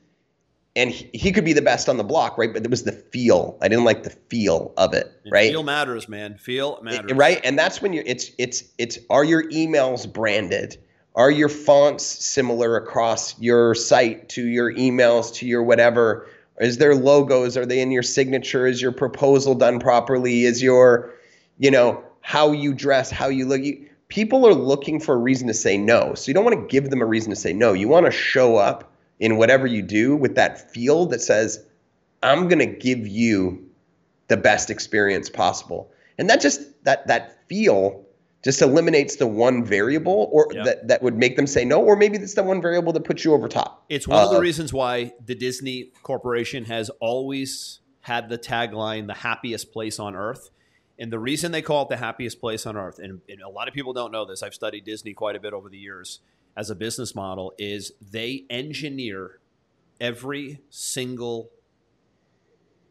[0.78, 2.52] and he, he could be the best on the block, right?
[2.52, 3.58] But it was the feel.
[3.60, 5.50] I didn't like the feel of it, right?
[5.50, 6.38] Feel matters, man.
[6.38, 7.12] Feel matters.
[7.14, 10.78] right, and that's when you it's it's it's are your emails branded?
[11.16, 16.28] Are your fonts similar across your site to your emails to your whatever?
[16.60, 17.56] Is there logos?
[17.56, 18.66] Are they in your signature?
[18.66, 20.44] Is your proposal done properly?
[20.44, 21.10] Is your,
[21.58, 23.62] you know, how you dress, how you look?
[23.62, 26.14] You, people are looking for a reason to say no.
[26.14, 27.72] So you don't want to give them a reason to say no.
[27.72, 31.64] You want to show up in whatever you do with that feel that says,
[32.22, 33.68] I'm going to give you
[34.28, 35.90] the best experience possible.
[36.18, 38.04] And that just that that feel
[38.44, 40.64] just eliminates the one variable or yep.
[40.64, 43.24] that, that would make them say no or maybe it's the one variable that puts
[43.24, 47.80] you over top it's one uh, of the reasons why the disney corporation has always
[48.02, 50.50] had the tagline the happiest place on earth
[50.98, 53.66] and the reason they call it the happiest place on earth and, and a lot
[53.68, 56.20] of people don't know this i've studied disney quite a bit over the years
[56.58, 59.38] as a business model is they engineer
[60.00, 61.50] every single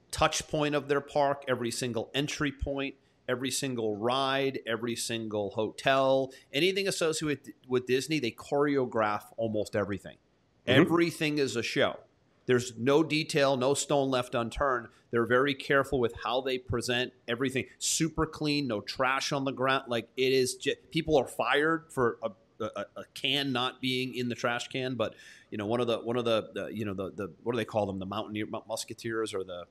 [0.09, 2.95] touch point of their park every single entry point
[3.29, 10.17] every single ride, every single hotel, anything associated with, with Disney, they choreograph almost everything.
[10.67, 10.81] Mm-hmm.
[10.81, 11.99] Everything is a show.
[12.45, 14.87] There's no detail, no stone left unturned.
[15.11, 17.65] They're very careful with how they present everything.
[17.77, 19.85] Super clean, no trash on the ground.
[19.87, 24.29] Like it is, just, people are fired for a, a, a, can not being in
[24.29, 24.95] the trash can.
[24.95, 25.15] But
[25.51, 27.57] you know, one of the one of the, the you know the the what do
[27.57, 27.99] they call them?
[27.99, 29.65] The mountaineer musketeers or the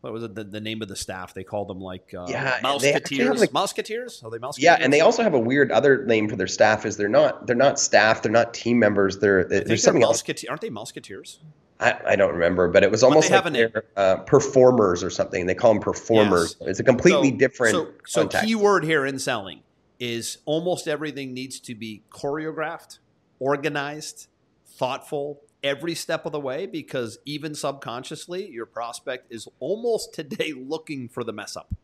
[0.00, 0.34] what was it?
[0.34, 4.22] The, the name of the staff they called them like uh, yeah musketeers like, musketeers?
[4.24, 6.86] Are they musketeers yeah and they also have a weird other name for their staff
[6.86, 10.22] is they're not they're not staff they're not team members they're there's something else.
[10.48, 11.40] aren't they musketeers?
[11.78, 15.54] I, I don't remember but it was almost like they're, uh, performers or something they
[15.54, 16.56] call them performers.
[16.60, 16.70] Yes.
[16.70, 17.72] it's a completely so, different
[18.06, 19.60] so, so key word here in selling
[20.00, 22.98] is almost everything needs to be choreographed
[23.38, 24.28] organized
[24.66, 31.08] thoughtful every step of the way because even subconsciously, your prospect is almost today looking
[31.08, 31.74] for the mess up.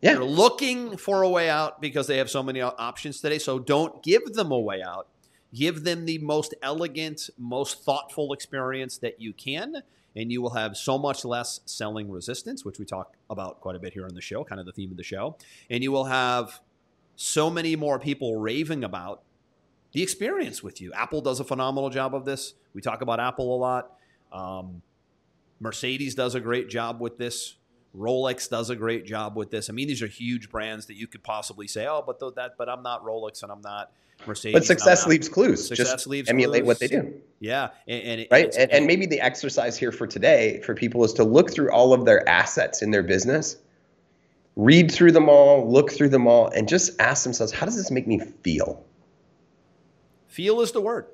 [0.00, 0.14] Yeah.
[0.14, 3.38] They're looking for a way out because they have so many options today.
[3.38, 5.08] So don't give them a way out.
[5.54, 9.82] Give them the most elegant, most thoughtful experience that you can,
[10.16, 13.78] and you will have so much less selling resistance, which we talk about quite a
[13.78, 15.36] bit here on the show, kind of the theme of the show.
[15.70, 16.60] And you will have
[17.16, 19.22] so many more people raving about
[19.92, 20.92] the experience with you.
[20.92, 22.54] Apple does a phenomenal job of this.
[22.74, 23.92] We talk about Apple a lot.
[24.32, 24.82] Um,
[25.60, 27.54] Mercedes does a great job with this.
[27.96, 29.70] Rolex does a great job with this.
[29.70, 32.68] I mean, these are huge brands that you could possibly say, "Oh, but that, but
[32.68, 33.92] I'm not Rolex and I'm not
[34.26, 35.68] Mercedes." But success leaves clues.
[35.68, 36.66] Success Just leaves emulate clues.
[36.66, 37.14] what they do.
[37.38, 41.04] Yeah, and, and it, right, and, and maybe the exercise here for today for people
[41.04, 43.56] is to look through all of their assets in their business,
[44.56, 47.90] read through them all, look through them all, and just ask themselves, "How does this
[47.90, 48.84] make me feel?"
[50.28, 51.06] Feel is the word,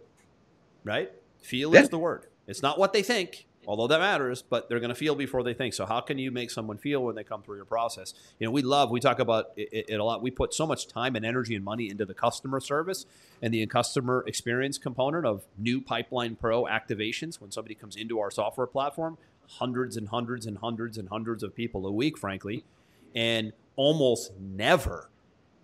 [0.84, 1.10] right?
[1.40, 1.82] Feel yeah.
[1.82, 2.26] is the word.
[2.46, 5.54] It's not what they think, although that matters, but they're going to feel before they
[5.54, 5.74] think.
[5.74, 8.14] So how can you make someone feel when they come through your process?
[8.38, 10.22] You know, we love, we talk about it, it, a lot.
[10.22, 13.06] We put so much time and energy and money into the customer service
[13.42, 17.40] and the customer experience component of new Pipeline Pro activations.
[17.40, 21.54] When somebody comes into our software platform, hundreds and hundreds and hundreds and hundreds of
[21.54, 22.64] people a week, frankly,
[23.14, 25.10] and almost never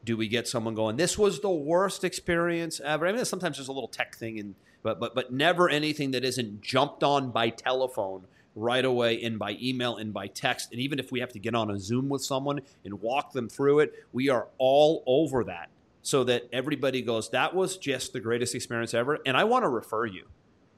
[0.07, 3.07] do we get someone going this was the worst experience ever.
[3.07, 6.25] I mean sometimes there's a little tech thing and but but but never anything that
[6.25, 10.73] isn't jumped on by telephone right away and by email and by text.
[10.73, 13.51] And even if we have to get on a zoom with someone and walk them
[13.51, 15.69] through it we are all over that.
[16.03, 19.19] So that everybody goes that was just the greatest experience ever.
[19.27, 20.27] And i want to refer you.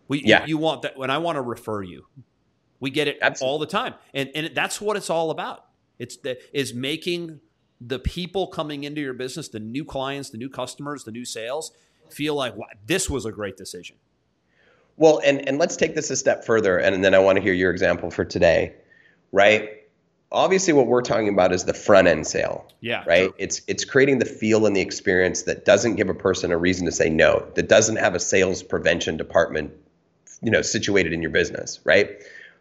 [0.09, 0.41] We yeah.
[0.43, 2.07] you, you want that when i want to refer you.
[2.81, 3.53] We get it Absolutely.
[3.53, 3.95] all the time.
[4.15, 5.68] And and that's what it's all about
[5.99, 7.41] it's the is making
[7.81, 11.73] the people coming into your business, the new clients, the new customers, the new sales,
[12.11, 13.97] feel like wow, this was a great decision.
[14.97, 17.53] Well, and and let's take this a step further, and then I want to hear
[17.53, 18.75] your example for today,
[19.33, 19.71] right?
[20.31, 22.69] Obviously, what we're talking about is the front end sale.
[22.81, 23.05] Yeah.
[23.07, 23.29] Right.
[23.29, 23.35] True.
[23.39, 26.85] It's it's creating the feel and the experience that doesn't give a person a reason
[26.87, 27.47] to say no.
[27.55, 29.73] That doesn't have a sales prevention department,
[30.43, 32.11] you know, situated in your business, right?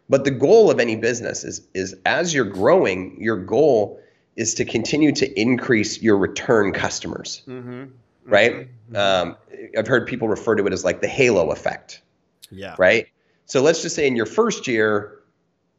[0.08, 4.00] But the goal of any business is is as you're growing, your goal
[4.36, 7.42] is to continue to increase your return customers.
[7.46, 7.84] Mm-hmm.
[8.24, 8.68] Right?
[8.92, 8.96] Mm-hmm.
[8.96, 9.36] Um,
[9.76, 12.02] I've heard people refer to it as like the halo effect.
[12.50, 12.76] Yeah.
[12.78, 13.08] Right?
[13.46, 15.18] So let's just say in your first year,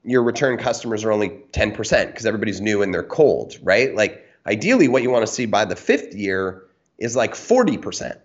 [0.04, 3.94] your return customers are only 10% because everybody's new and they're cold, right?
[3.96, 6.64] Like ideally, what you want to see by the fifth year
[6.98, 8.18] is like 40%,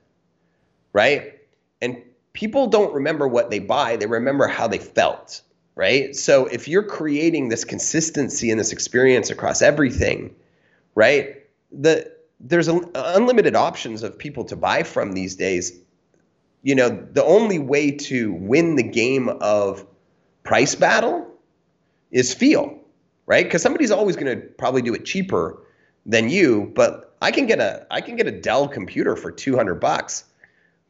[0.92, 1.38] right?
[1.82, 5.42] And people don't remember what they buy, they remember how they felt
[5.74, 6.14] right?
[6.14, 10.34] So if you're creating this consistency and this experience across everything,
[10.94, 11.44] right?
[11.72, 15.72] The there's a, unlimited options of people to buy from these days.
[16.62, 19.86] You know, the only way to win the game of
[20.42, 21.26] price battle
[22.10, 22.78] is feel,
[23.26, 23.44] right?
[23.44, 25.62] Because somebody's always going to probably do it cheaper
[26.06, 29.76] than you, but I can get a I can get a Dell computer for 200
[29.76, 30.24] bucks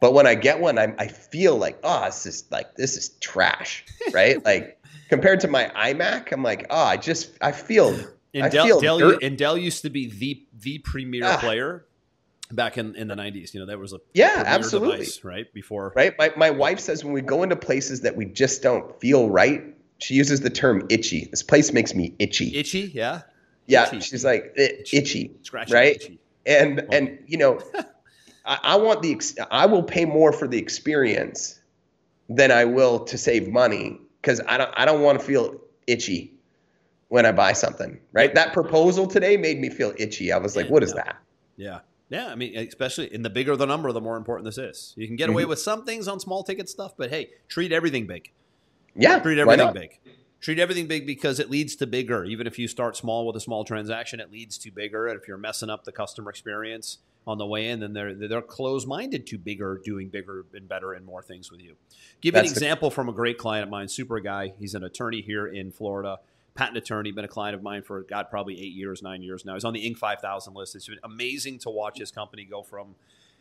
[0.00, 3.10] But when I get one, I'm, I feel like, oh, this is like this is
[3.20, 4.44] trash, right?
[4.44, 4.78] like
[5.08, 7.98] compared to my iMac, I'm like, oh, I just I feel.
[8.34, 9.22] And I Dell, feel Dell, dirt.
[9.22, 11.38] and Dell used to be the the premier Ah.
[11.38, 11.86] player
[12.50, 13.54] back in, in the 90s.
[13.54, 14.96] You know, that was a Yeah, absolutely.
[14.98, 15.52] device, right?
[15.54, 16.14] Before right?
[16.18, 19.62] My, my wife says when we go into places that we just don't feel right,
[19.98, 21.28] she uses the term itchy.
[21.30, 22.54] This place makes me itchy.
[22.56, 23.22] itchy, yeah.
[23.66, 24.00] yeah, itchy.
[24.00, 25.96] she's like "Eh, itchy, Scratchy, right?
[25.96, 26.18] itchy.
[26.44, 27.60] And and you know,
[28.44, 31.60] I, I want the ex- I will pay more for the experience
[32.28, 36.32] than I will to save money because I don't I don't want to feel itchy
[37.08, 38.00] when I buy something.
[38.12, 38.34] Right?
[38.34, 40.32] That proposal today made me feel itchy.
[40.32, 41.02] I was like, Yeah, what is yeah.
[41.04, 41.16] that?
[41.56, 41.78] Yeah.
[42.10, 44.92] Yeah, I mean, especially in the bigger the number, the more important this is.
[44.96, 45.48] You can get away Mhm.
[45.48, 48.30] with some things on small ticket stuff, but hey, treat everything big.
[48.94, 49.98] Yeah, Treat everything big.
[50.40, 52.24] Treat everything big because it leads to bigger.
[52.24, 55.08] Even if you start small with a small transaction, it leads to bigger.
[55.08, 58.42] And if you're messing up the customer experience on the way in, then they're they're
[58.42, 61.74] closed minded to bigger, doing bigger and better and more things with you.
[62.20, 64.52] Give you an That's the- example from a great client of mine, super guy.
[64.58, 66.18] He's an attorney here in Florida,
[66.54, 69.54] patent attorney, been a client of mine for God probably eight years, nine years now.
[69.54, 69.96] He's on the Inc.
[69.96, 70.74] 5000 list.
[70.76, 72.94] It's been amazing to watch his company go from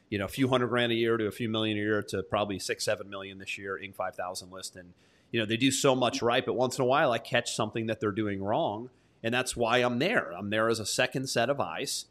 [0.10, 2.22] you know a few hundred grand a year to a few million a year to
[2.24, 3.96] probably six seven million this year Inc.
[3.96, 4.94] 5000 list and
[5.32, 7.88] you know they do so much right but once in a while i catch something
[7.88, 8.90] that they're doing wrong
[9.24, 12.06] and that's why i'm there i'm there as a second set of eyes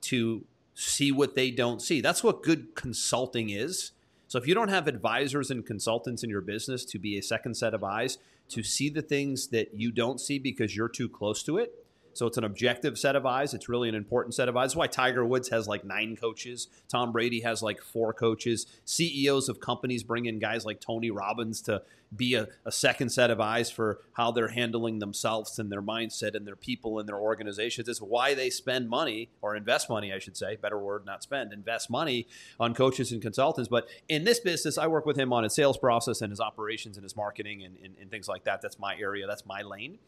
[0.00, 2.00] to see what they don't see.
[2.00, 3.92] That's what good consulting is.
[4.26, 7.56] So if you don't have advisors and consultants in your business to be a second
[7.56, 11.42] set of eyes to see the things that you don't see because you're too close
[11.44, 11.83] to it
[12.14, 13.54] so it's an objective set of eyes.
[13.54, 14.70] It's really an important set of eyes.
[14.70, 16.68] That's why Tiger Woods has like nine coaches.
[16.88, 18.66] Tom Brady has like four coaches.
[18.84, 21.82] CEOs of companies bring in guys like Tony Robbins to
[22.16, 26.34] be a, a second set of eyes for how they're handling themselves and their mindset
[26.34, 27.88] and their people and their organizations.
[27.88, 30.56] It's why they spend money or invest money, I should say.
[30.56, 31.52] Better word, not spend.
[31.52, 32.26] Invest money
[32.60, 33.68] on coaches and consultants.
[33.68, 36.96] But in this business, I work with him on his sales process and his operations
[36.96, 38.62] and his marketing and, and, and things like that.
[38.62, 39.26] That's my area.
[39.26, 39.98] That's my lane.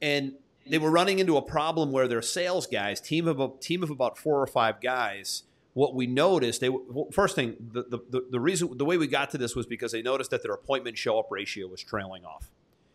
[0.00, 0.34] And
[0.66, 3.90] they were running into a problem where their sales guys, team of a team of
[3.90, 5.44] about four or five guys,
[5.74, 9.30] what we noticed, they well, first thing, the, the, the, reason the way we got
[9.30, 12.50] to this was because they noticed that their appointment show up ratio was trailing off.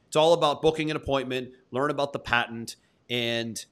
[0.08, 2.76] It's all about booking an appointment, learn about the patent,
[3.10, 3.64] and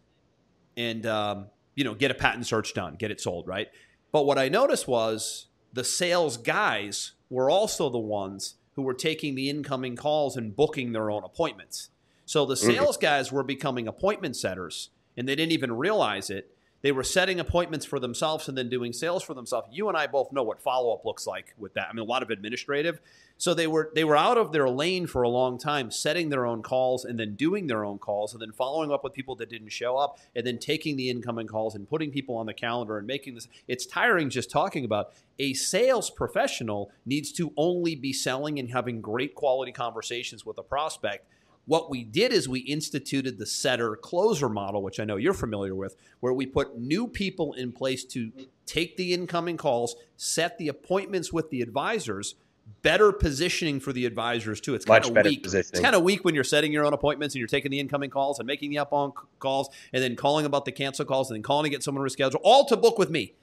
[0.75, 3.69] and um, you know get a patent search done, get it sold, right?
[4.11, 9.35] But what I noticed was the sales guys were also the ones who were taking
[9.35, 11.89] the incoming calls and booking their own appointments.
[12.25, 12.57] So the mm.
[12.57, 16.51] sales guys were becoming appointment setters, and they didn't even realize it.
[16.81, 19.69] They were setting appointments for themselves and then doing sales for themselves.
[19.71, 21.87] You and I both know what follow up looks like with that.
[21.89, 22.99] I mean, a lot of administrative.
[23.37, 26.45] So they were they were out of their lane for a long time, setting their
[26.45, 29.49] own calls and then doing their own calls and then following up with people that
[29.49, 32.99] didn't show up and then taking the incoming calls and putting people on the calendar
[32.99, 33.47] and making this.
[33.67, 35.11] It's tiring just talking about.
[35.37, 40.63] A sales professional needs to only be selling and having great quality conversations with a
[40.63, 41.27] prospect
[41.65, 45.73] what we did is we instituted the setter closer model, which I know you're familiar
[45.75, 48.31] with, where we put new people in place to
[48.65, 52.35] take the incoming calls, set the appointments with the advisors,
[52.81, 54.75] better positioning for the advisors too.
[54.75, 55.45] It's kind of better weak.
[55.45, 58.09] It's kind of weak when you're setting your own appointments and you're taking the incoming
[58.09, 61.35] calls and making the up on calls and then calling about the cancel calls and
[61.35, 63.33] then calling to get someone to reschedule, all to book with me.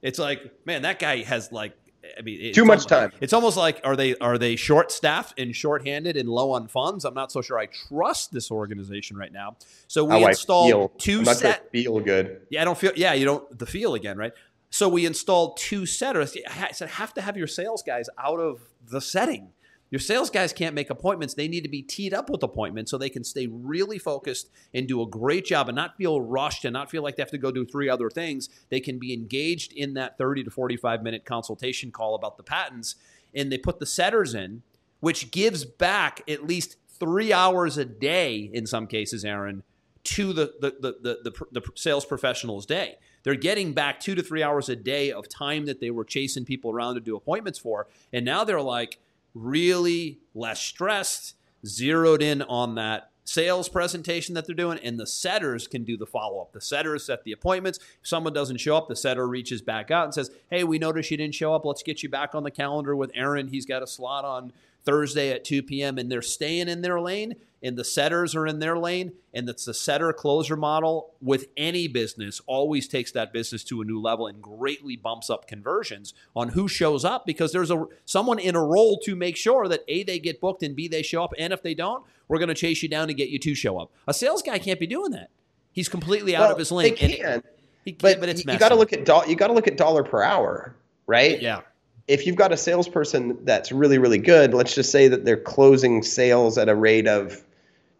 [0.00, 1.76] It's like, man, that guy has like,
[2.16, 3.12] I mean, it's Too much almost- time.
[3.20, 6.68] It's almost like are they are they short staffed and short handed and low on
[6.68, 7.04] funds?
[7.04, 7.58] I'm not so sure.
[7.58, 9.56] I trust this organization right now.
[9.88, 11.70] So we How installed two I'm not set.
[11.72, 12.42] feel good.
[12.50, 12.92] Yeah, I don't feel.
[12.96, 14.32] Yeah, you don't the feel again, right?
[14.70, 16.36] So we installed two setters.
[16.48, 19.50] I said have to have your sales guys out of the setting.
[19.90, 21.34] Your sales guys can't make appointments.
[21.34, 24.86] They need to be teed up with appointments so they can stay really focused and
[24.86, 27.38] do a great job and not feel rushed and not feel like they have to
[27.38, 28.50] go do three other things.
[28.68, 32.96] They can be engaged in that 30 to 45 minute consultation call about the patents.
[33.34, 34.62] And they put the setters in,
[35.00, 39.62] which gives back at least three hours a day in some cases, Aaron,
[40.04, 42.96] to the the, the, the, the, the sales professional's day.
[43.22, 46.44] They're getting back two to three hours a day of time that they were chasing
[46.44, 47.86] people around to do appointments for.
[48.12, 48.98] And now they're like
[49.38, 51.34] really less stressed,
[51.66, 56.06] zeroed in on that sales presentation that they're doing, and the setters can do the
[56.06, 56.52] follow up.
[56.52, 57.78] The setters set the appointments.
[57.78, 61.10] If someone doesn't show up, the setter reaches back out and says, Hey, we noticed
[61.10, 61.64] you didn't show up.
[61.64, 63.48] Let's get you back on the calendar with Aaron.
[63.48, 64.52] He's got a slot on
[64.84, 65.98] Thursday at 2 p.m.
[65.98, 69.64] and they're staying in their lane and the setters are in their lane and it's
[69.64, 74.26] the setter closer model with any business always takes that business to a new level
[74.28, 78.62] and greatly bumps up conversions on who shows up because there's a someone in a
[78.64, 81.52] role to make sure that a they get booked and b they show up and
[81.52, 83.90] if they don't we're going to chase you down to get you to show up.
[84.06, 85.30] A sales guy can't be doing that.
[85.72, 87.42] He's completely out Well, of his lane They And can,
[87.84, 89.76] he, but, but it's you, got to look at do- you got to look at
[89.78, 91.40] dollar per hour, right?
[91.40, 91.60] yeah.
[92.06, 96.02] If you've got a salesperson that's really, really good, let's just say that they're closing
[96.02, 97.42] sales at a rate of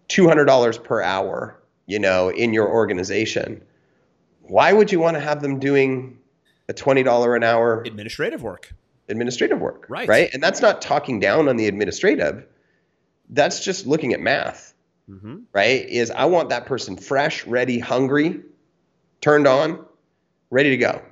[0.08, 3.62] $200 per hour, you know, in your organization,
[4.42, 6.18] why would you want to have them doing
[6.68, 8.72] a $20 an hour administrative work?
[9.08, 9.86] Administrative work.
[9.88, 10.08] Right.
[10.08, 10.30] Right.
[10.32, 12.46] And that's not talking down on the administrative.
[13.30, 14.74] That's just looking at math.
[15.08, 15.36] Mm-hmm.
[15.52, 15.88] Right.
[15.88, 18.40] Is I want that person fresh, ready, hungry,
[19.20, 19.84] turned on,
[20.50, 21.02] ready to go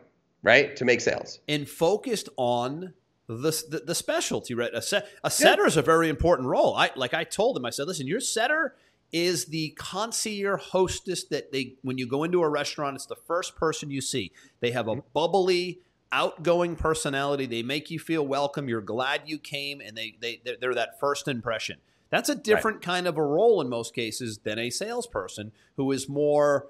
[0.46, 0.76] right?
[0.76, 1.40] To make sales.
[1.48, 2.94] And focused on
[3.26, 4.72] the, the, specialty, right?
[4.72, 5.66] A, set, a setter yeah.
[5.66, 6.76] is a very important role.
[6.76, 8.76] I like I told him, I said, listen, your setter
[9.12, 13.56] is the concierge hostess that they when you go into a restaurant, it's the first
[13.56, 14.32] person you see.
[14.60, 15.00] They have a mm-hmm.
[15.12, 15.80] bubbly,
[16.12, 17.46] outgoing personality.
[17.46, 18.68] They make you feel welcome.
[18.68, 21.78] You're glad you came, and they they they're, they're that first impression.
[22.10, 22.84] That's a different right.
[22.84, 26.68] kind of a role in most cases than a salesperson who is more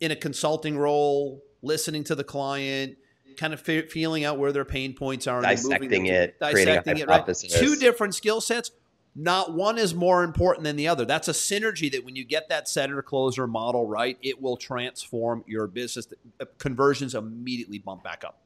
[0.00, 2.96] in a consulting role, listening to the client,
[3.36, 7.08] kind of feeling out where their pain points are, dissecting it, dissecting it.
[7.08, 8.72] Right, two different skill sets.
[9.14, 11.04] Not one is more important than the other.
[11.04, 15.44] That's a synergy that when you get that setter closer model right, it will transform
[15.46, 16.06] your business.
[16.40, 18.40] Uh, conversions immediately bump back up.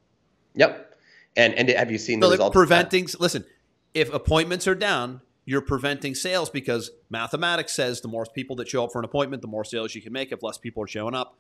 [0.55, 0.98] Yep.
[1.37, 2.55] And and have you seen the so results?
[2.55, 3.07] Preventing.
[3.20, 3.44] Listen,
[3.94, 8.85] if appointments are down, you're preventing sales because mathematics says the more people that show
[8.85, 10.33] up for an appointment, the more sales you can make.
[10.33, 11.37] If less people are showing up,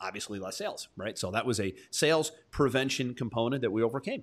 [0.00, 1.18] obviously less sales, right?
[1.18, 4.22] So that was a sales prevention component that we overcame.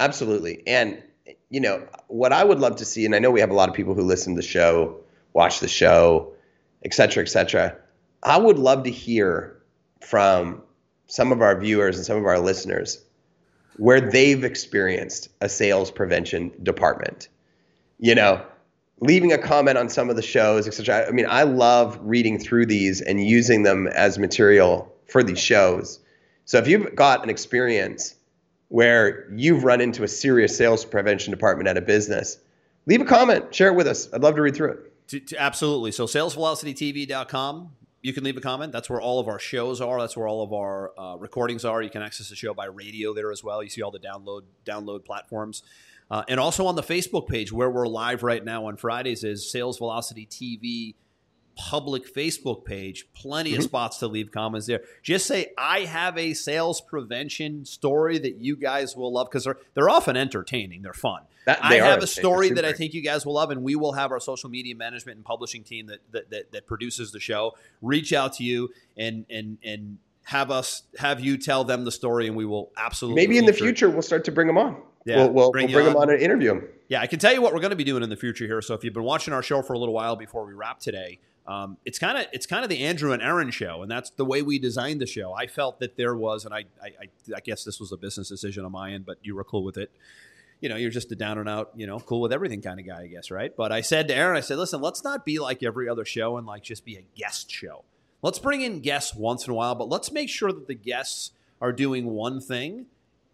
[0.00, 0.62] Absolutely.
[0.66, 1.02] And,
[1.50, 3.68] you know, what I would love to see, and I know we have a lot
[3.68, 5.00] of people who listen to the show,
[5.32, 6.32] watch the show,
[6.84, 7.76] et cetera, et cetera.
[8.22, 9.60] I would love to hear
[10.00, 10.62] from
[11.06, 13.02] some of our viewers and some of our listeners
[13.76, 17.28] where they've experienced a sales prevention department.
[17.98, 18.44] You know,
[19.00, 21.06] leaving a comment on some of the shows, etc.
[21.06, 26.00] I mean, I love reading through these and using them as material for these shows.
[26.44, 28.14] So if you've got an experience
[28.74, 32.38] where you've run into a serious sales prevention department at a business,
[32.86, 34.12] leave a comment, share it with us.
[34.12, 35.08] I'd love to read through it.
[35.10, 35.92] To, to, absolutely.
[35.92, 37.70] So salesvelocitytv.com.
[38.02, 38.72] You can leave a comment.
[38.72, 40.00] That's where all of our shows are.
[40.00, 41.82] That's where all of our uh, recordings are.
[41.82, 43.62] You can access the show by radio there as well.
[43.62, 45.62] You see all the download download platforms.
[46.10, 49.48] Uh, and also on the Facebook page where we're live right now on Fridays is
[49.48, 50.96] Sales Velocity TV
[51.56, 53.06] public Facebook page.
[53.14, 53.60] Plenty mm-hmm.
[53.60, 54.82] of spots to leave comments there.
[55.02, 59.58] Just say, I have a sales prevention story that you guys will love because they're,
[59.74, 60.82] they're often entertaining.
[60.82, 61.22] They're fun.
[61.46, 63.92] That, I have a story that I think you guys will love, and we will
[63.92, 67.54] have our social media management and publishing team that, that, that, that produces the show
[67.82, 72.26] reach out to you and, and, and have us have you tell them the story,
[72.26, 73.20] and we will absolutely.
[73.20, 74.80] Maybe in the future, we'll start to bring them on.
[75.04, 76.68] Yeah, we'll, we'll bring, we'll bring them on and interview them.
[76.88, 78.62] Yeah, I can tell you what we're going to be doing in the future here.
[78.62, 81.18] So if you've been watching our show for a little while before we wrap today,
[81.46, 84.24] um, it's kind of it's kind of the Andrew and Aaron show, and that's the
[84.24, 85.32] way we designed the show.
[85.32, 88.64] I felt that there was, and I, I I guess this was a business decision
[88.64, 89.90] on my end, but you were cool with it.
[90.60, 92.86] You know, you're just a down and out, you know, cool with everything kind of
[92.86, 93.54] guy, I guess, right?
[93.54, 96.38] But I said to Aaron, I said, listen, let's not be like every other show
[96.38, 97.84] and like just be a guest show.
[98.22, 101.32] Let's bring in guests once in a while, but let's make sure that the guests
[101.60, 102.86] are doing one thing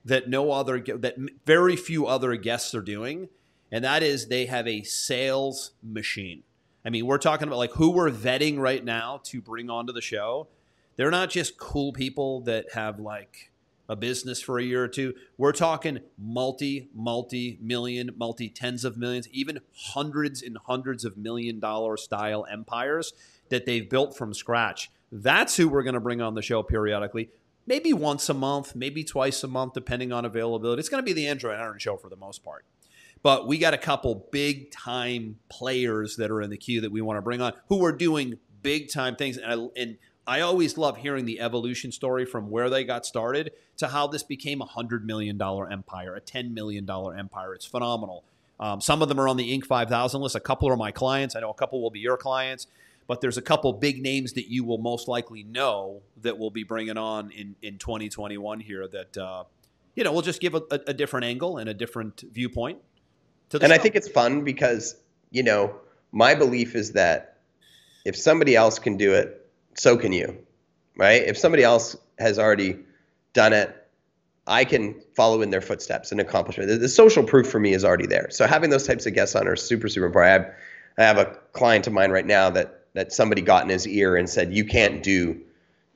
[0.05, 3.29] that no other that very few other guests are doing,
[3.71, 6.43] and that is they have a sales machine.
[6.85, 10.01] I mean, we're talking about like who we're vetting right now to bring onto the
[10.01, 10.49] show.
[10.97, 13.51] They're not just cool people that have like
[13.89, 15.15] a business for a year or two.
[15.37, 21.61] We're talking multi, multi million, multi tens of millions, even hundreds and hundreds of million
[21.61, 23.13] dollar style empires
[23.49, 24.91] that they've built from scratch.
[25.13, 27.31] That's who we're going to bring on the show periodically
[27.71, 30.81] maybe once a month, maybe twice a month, depending on availability.
[30.81, 32.65] It's going to be the Andrew and Aaron show for the most part.
[33.23, 37.01] But we got a couple big time players that are in the queue that we
[37.01, 39.37] want to bring on who are doing big time things.
[39.37, 43.53] And I, and I always love hearing the evolution story from where they got started
[43.79, 47.55] to how this became a $100 million empire, a $10 million empire.
[47.55, 48.25] It's phenomenal.
[48.59, 49.67] Um, some of them are on the Inc.
[49.67, 50.37] 5000 list.
[50.37, 51.35] A couple are my clients.
[51.35, 52.67] I know a couple will be your clients
[53.11, 56.63] but there's a couple big names that you will most likely know that we'll be
[56.63, 59.43] bringing on in, in 2021 here that, uh,
[59.97, 62.79] you know, we'll just give a, a, different angle and a different viewpoint
[63.59, 63.75] And show.
[63.75, 64.97] I think it's fun because,
[65.31, 65.75] you know,
[66.13, 67.39] my belief is that
[68.05, 70.39] if somebody else can do it, so can you,
[70.97, 71.23] right?
[71.23, 72.79] If somebody else has already
[73.33, 73.77] done it,
[74.47, 76.69] I can follow in their footsteps and accomplishment.
[76.69, 78.29] The, the social proof for me is already there.
[78.31, 80.31] So having those types of guests on are super, super important.
[80.31, 80.55] I have,
[80.99, 84.17] I have a client of mine right now that that somebody got in his ear
[84.17, 85.41] and said, "You can't do."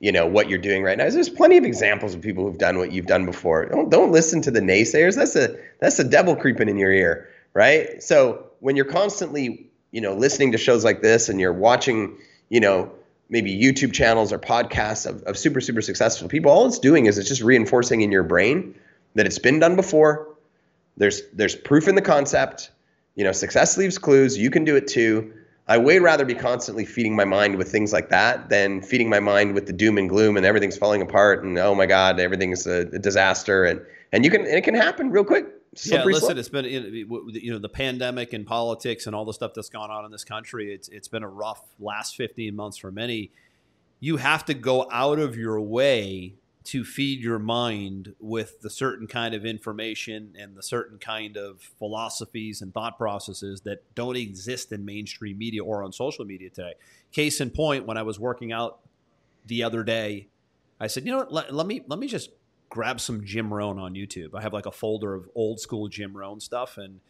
[0.00, 1.08] You know what you're doing right now.
[1.08, 3.64] There's plenty of examples of people who've done what you've done before.
[3.66, 5.16] Don't don't listen to the naysayers.
[5.16, 8.02] That's a that's a devil creeping in your ear, right?
[8.02, 12.18] So when you're constantly, you know, listening to shows like this and you're watching,
[12.50, 12.90] you know,
[13.30, 17.16] maybe YouTube channels or podcasts of, of super, super successful people, all it's doing is
[17.16, 18.74] it's just reinforcing in your brain
[19.14, 20.28] that it's been done before.
[20.96, 22.70] There's there's proof in the concept.
[23.16, 24.36] You know, success leaves clues.
[24.36, 25.32] You can do it too.
[25.66, 29.20] I way rather be constantly feeding my mind with things like that than feeding my
[29.20, 32.66] mind with the doom and gloom and everything's falling apart and oh my god, everything's
[32.66, 33.80] a, a disaster and
[34.12, 35.46] and you can and it can happen real quick.
[35.82, 36.38] Yeah, listen, slope.
[36.38, 40.04] it's been you know the pandemic and politics and all the stuff that's gone on
[40.04, 40.72] in this country.
[40.72, 43.30] It's it's been a rough last 15 months for many.
[44.00, 49.06] You have to go out of your way to feed your mind with the certain
[49.06, 54.72] kind of information and the certain kind of philosophies and thought processes that don't exist
[54.72, 56.72] in mainstream media or on social media today.
[57.12, 58.78] Case in point, when I was working out
[59.46, 60.28] the other day,
[60.80, 62.30] I said, you know what, let, let me let me just
[62.74, 64.34] grab some Jim Rohn on YouTube.
[64.34, 67.00] I have like a folder of old school Jim Rohn stuff and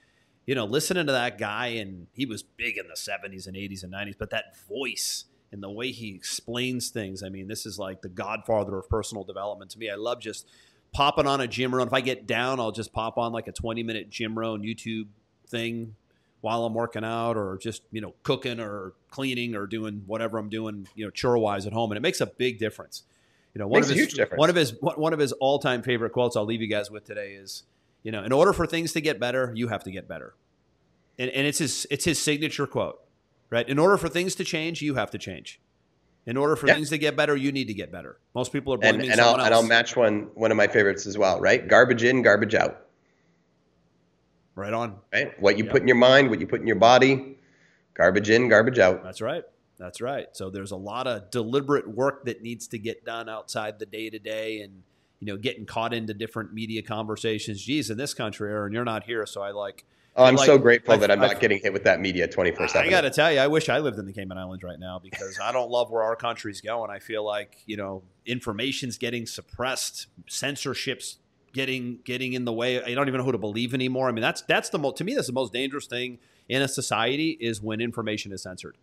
[0.45, 3.83] you know, listening to that guy and he was big in the 70s and 80s
[3.83, 7.23] and 90s, but that voice and the way he explains things.
[7.23, 9.89] I mean, this is like the godfather of personal development to me.
[9.89, 10.47] I love just
[10.93, 11.87] popping on a Jim Rohn.
[11.87, 15.07] If I get down, I'll just pop on like a 20 minute Jim Rohn YouTube
[15.49, 15.95] thing
[16.43, 20.51] while I'm working out or just, you know, cooking or cleaning or doing whatever I'm
[20.51, 21.91] doing, you know, chore wise at home.
[21.91, 23.05] And it makes a big difference.
[23.55, 26.11] You know, one makes of his, one of his, one of his all time favorite
[26.11, 27.63] quotes I'll leave you guys with today is,
[28.03, 30.35] you know, in order for things to get better, you have to get better.
[31.19, 33.01] And, and it's his, it's his signature quote
[33.55, 33.69] right?
[33.69, 35.61] In order for things to change, you have to change.
[36.27, 36.75] In order for yeah.
[36.75, 38.19] things to get better, you need to get better.
[38.35, 39.47] Most people are blaming and, and someone I'll, else.
[39.47, 41.67] And I'll match one one of my favorites as well, right?
[41.67, 42.87] Garbage in, garbage out.
[44.57, 44.97] Right on.
[45.13, 45.39] Right.
[45.41, 47.39] What you put in your mind, what you put in your body,
[47.95, 49.05] garbage in, garbage out.
[49.05, 49.45] That's right.
[49.79, 50.29] That's right.
[50.33, 54.11] So there's a lot of deliberate work that needs to get done outside the day
[54.11, 54.83] to day, and
[55.21, 57.63] you know, getting caught into different media conversations.
[57.63, 59.85] Geez, in this country, Aaron, you're not here, so I like
[60.17, 62.29] Oh, I'm like, so grateful I've, that I'm not I've, getting hit with that media
[62.29, 62.87] 24 7.
[62.87, 65.01] I got to tell you, I wish I lived in the Cayman Islands right now
[65.01, 66.91] because I don't love where our country's going.
[66.91, 71.19] I feel like, you know, information's getting suppressed, censorship's
[71.53, 72.83] getting getting in the way.
[72.83, 74.09] I don't even know who to believe anymore.
[74.09, 76.19] I mean, that's that's the most to me that's the most dangerous thing
[76.49, 78.77] in a society is when information is censored.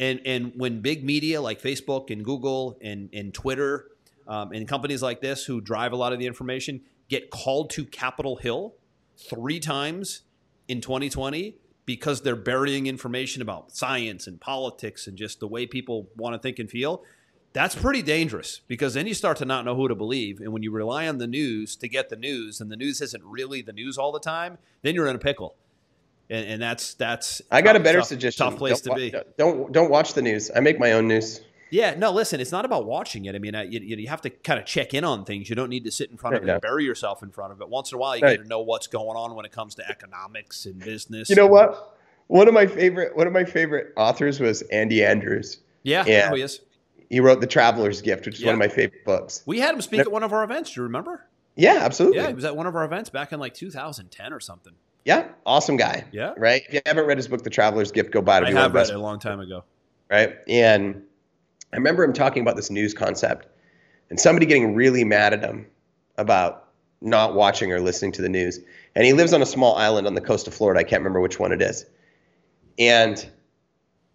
[0.00, 3.88] And and when big media like Facebook and Google and and Twitter
[4.26, 7.84] um, and companies like this who drive a lot of the information get called to
[7.84, 8.74] Capitol Hill
[9.16, 10.22] three times
[10.68, 16.06] in 2020 because they're burying information about science and politics and just the way people
[16.16, 17.02] want to think and feel.
[17.54, 20.38] That's pretty dangerous because then you start to not know who to believe.
[20.40, 23.24] And when you rely on the news to get the news and the news isn't
[23.24, 25.56] really the news all the time, then you're in a pickle.
[26.30, 28.46] And, and that's that's I got tough, a better tough, suggestion.
[28.46, 29.18] Tough place don't, to be.
[29.36, 30.50] Don't don't watch the news.
[30.54, 31.40] I make my own news.
[31.70, 33.34] Yeah, no, listen, it's not about watching it.
[33.34, 35.50] I mean, I, you, you have to kind of check in on things.
[35.50, 37.60] You don't need to sit in front of it and bury yourself in front of
[37.60, 37.68] it.
[37.68, 38.38] Once in a while, you right.
[38.38, 41.28] got to know what's going on when it comes to economics and business.
[41.28, 41.98] You know what?
[42.28, 45.60] One of my favorite one of my favorite authors was Andy Andrews.
[45.82, 46.60] Yeah, yeah, he is.
[47.10, 48.48] He wrote The Traveler's Gift, which is yeah.
[48.48, 49.42] one of my favorite books.
[49.46, 50.72] We had him speak at one of our events.
[50.72, 51.26] Do you remember?
[51.56, 52.18] Yeah, absolutely.
[52.18, 54.74] Yeah, he was at one of our events back in like 2010 or something.
[55.04, 56.04] Yeah, awesome guy.
[56.12, 56.62] Yeah, right.
[56.68, 58.44] If you haven't read his book, The Traveler's Gift, go buy it.
[58.44, 59.64] I have read it a long time ago.
[60.10, 61.02] Right, and
[61.72, 63.46] I remember him talking about this news concept
[64.10, 65.66] and somebody getting really mad at him
[66.16, 66.68] about
[67.00, 68.58] not watching or listening to the news.
[68.94, 70.80] And he lives on a small island on the coast of Florida.
[70.80, 71.84] I can't remember which one it is.
[72.78, 73.28] And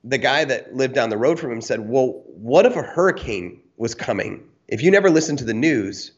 [0.03, 3.61] the guy that lived down the road from him said, Well, what if a hurricane
[3.77, 4.43] was coming?
[4.67, 6.11] If you never listened to the news,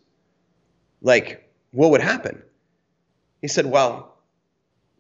[1.02, 2.42] like, what would happen?
[3.42, 4.15] He said, Well,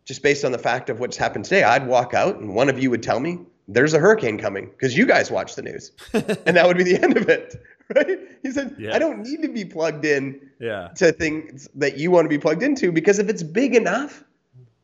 [0.05, 2.81] just based on the fact of what's happened today, I'd walk out and one of
[2.81, 5.91] you would tell me, there's a hurricane coming because you guys watch the news.
[6.13, 7.55] and that would be the end of it.
[7.95, 8.17] Right?
[8.41, 8.95] He said, yeah.
[8.95, 10.87] I don't need to be plugged in yeah.
[10.95, 14.23] to things that you want to be plugged into because if it's big enough,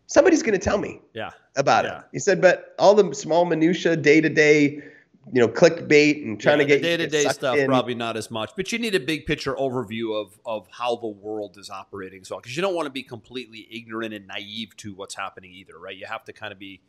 [0.06, 1.32] somebody's going to tell me yeah.
[1.56, 1.98] about yeah.
[2.02, 2.06] it.
[2.12, 4.84] He said, but all the small minutia, day to day,
[5.32, 7.68] you know, clickbait and trying yeah, to get day to day stuff in.
[7.68, 11.08] probably not as much, but you need a big picture overview of of how the
[11.08, 12.24] world is operating.
[12.24, 15.78] So because you don't want to be completely ignorant and naive to what's happening either,
[15.78, 15.96] right?
[15.96, 16.82] You have to kind of be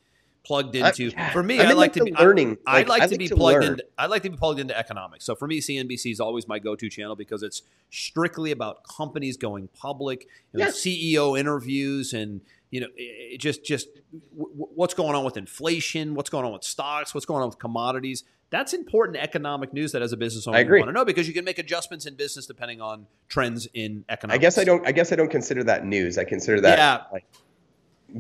[0.45, 1.13] plugged into.
[1.17, 2.59] I, for me, I like to be learning.
[2.67, 3.85] I, like, like, to be to plugged into.
[3.99, 5.25] I like to be plugged into economics.
[5.25, 9.69] So for me, CNBC is always my go-to channel because it's strictly about companies going
[9.69, 12.41] public, you know, CEO interviews, and
[12.73, 13.87] you know, it just just
[14.33, 18.25] what's going on with inflation, what's going on with stocks, what's going on with commodities.
[18.49, 20.79] That's important economic news that as a business owner I agree.
[20.79, 24.07] you want to know because you can make adjustments in business depending on trends in
[24.09, 24.39] economics.
[24.39, 24.87] I guess I don't.
[24.87, 26.17] I guess I don't consider that news.
[26.17, 27.05] I consider that yeah.
[27.13, 27.27] like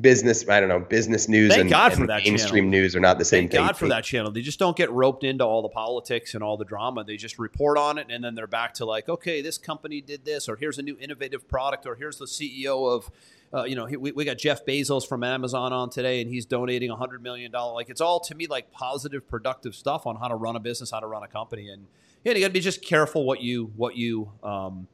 [0.00, 2.70] business i don't know business news Thank and, God for and that mainstream channel.
[2.70, 4.90] news are not the same Thank thing god for that channel they just don't get
[4.90, 8.24] roped into all the politics and all the drama they just report on it and
[8.24, 11.46] then they're back to like okay this company did this or here's a new innovative
[11.46, 13.11] product or here's the ceo of
[13.55, 16.90] uh, you know we, we got jeff bezos from amazon on today and he's donating
[16.90, 20.34] a $100 million like it's all to me like positive productive stuff on how to
[20.34, 21.68] run a business how to run a company.
[21.68, 21.86] And
[22.24, 24.86] yeah, you got to be just careful what you what you um,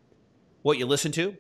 [0.63, 1.37] what you listen to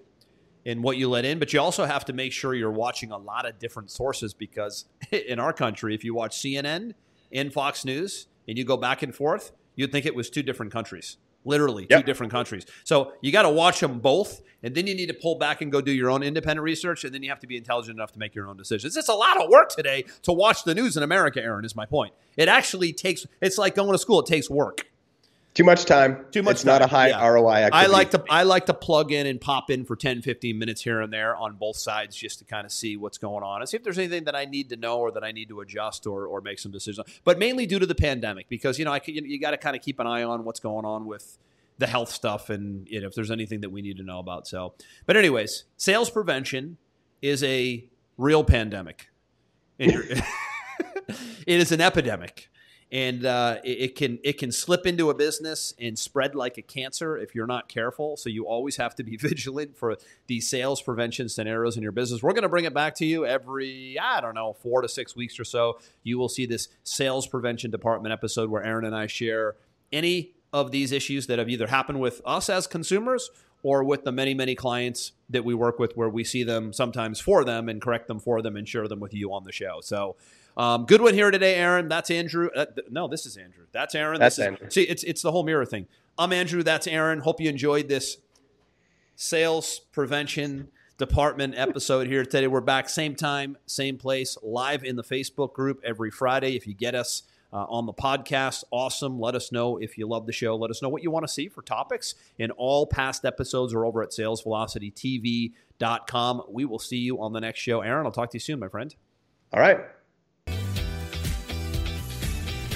[0.66, 3.16] and what you let in, but you also have to make sure you're watching a
[3.16, 6.92] lot of different sources because in our country, if you watch CNN
[7.32, 10.72] and Fox News and you go back and forth, you'd think it was two different
[10.72, 11.16] countries.
[11.44, 12.00] Literally, yep.
[12.00, 12.66] two different countries.
[12.84, 15.70] So you got to watch them both, and then you need to pull back and
[15.70, 18.18] go do your own independent research, and then you have to be intelligent enough to
[18.18, 18.96] make your own decisions.
[18.96, 21.86] It's a lot of work today to watch the news in America, Aaron, is my
[21.86, 22.12] point.
[22.36, 24.86] It actually takes, it's like going to school, it takes work.
[25.58, 26.24] Too much time.
[26.30, 26.52] Too much.
[26.52, 26.74] It's time.
[26.74, 27.26] not a high yeah.
[27.26, 27.86] ROI activity.
[27.86, 30.82] I like to I like to plug in and pop in for 10, 15 minutes
[30.82, 33.68] here and there on both sides just to kind of see what's going on and
[33.68, 36.06] see if there's anything that I need to know or that I need to adjust
[36.06, 37.04] or, or make some decisions.
[37.24, 39.74] But mainly due to the pandemic, because you know I you, you got to kind
[39.74, 41.38] of keep an eye on what's going on with
[41.78, 44.46] the health stuff and you know, if there's anything that we need to know about.
[44.46, 44.74] So,
[45.06, 46.76] but anyways, sales prevention
[47.20, 47.84] is a
[48.16, 49.08] real pandemic.
[49.80, 50.22] it
[51.46, 52.48] is an epidemic
[52.90, 56.62] and uh, it, it, can it can slip into a business and spread like a
[56.62, 58.16] cancer if you're not careful.
[58.16, 62.22] So you always have to be vigilant for these sales prevention scenarios in your business.
[62.22, 65.14] We're going to bring it back to you every I don't know four to six
[65.14, 65.78] weeks or so.
[66.02, 69.56] You will see this sales prevention department episode where Aaron and I share
[69.92, 73.30] any of these issues that have either happened with us as consumers
[73.62, 77.20] or with the many many clients that we work with where we see them sometimes
[77.20, 79.80] for them and correct them for them and share them with you on the show
[79.82, 80.16] so
[80.58, 81.88] um, good one here today, Aaron.
[81.88, 82.50] That's Andrew.
[82.54, 83.64] Uh, th- no, this is Andrew.
[83.72, 84.18] That's Aaron.
[84.18, 84.66] That's this Andrew.
[84.66, 85.86] Is, see, it's it's the whole mirror thing.
[86.18, 86.62] I'm Andrew.
[86.62, 87.20] That's Aaron.
[87.20, 88.18] Hope you enjoyed this
[89.14, 92.48] sales prevention department episode here today.
[92.48, 96.56] We're back same time, same place, live in the Facebook group every Friday.
[96.56, 99.20] If you get us uh, on the podcast, awesome.
[99.20, 100.56] Let us know if you love the show.
[100.56, 102.14] Let us know what you want to see for topics.
[102.38, 106.42] And all past episodes are over at salesvelocitytv.com.
[106.48, 107.80] We will see you on the next show.
[107.80, 108.94] Aaron, I'll talk to you soon, my friend.
[109.52, 109.78] All right.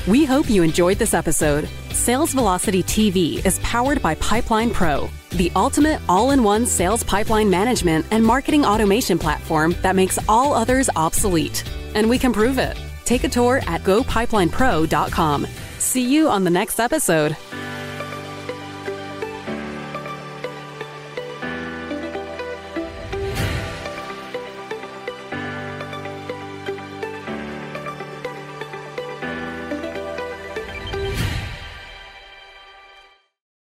[0.09, 1.69] We hope you enjoyed this episode.
[1.93, 7.49] Sales Velocity TV is powered by Pipeline Pro, the ultimate all in one sales pipeline
[7.49, 11.63] management and marketing automation platform that makes all others obsolete.
[11.95, 12.77] And we can prove it.
[13.05, 15.47] Take a tour at gopipelinepro.com.
[15.79, 17.37] See you on the next episode.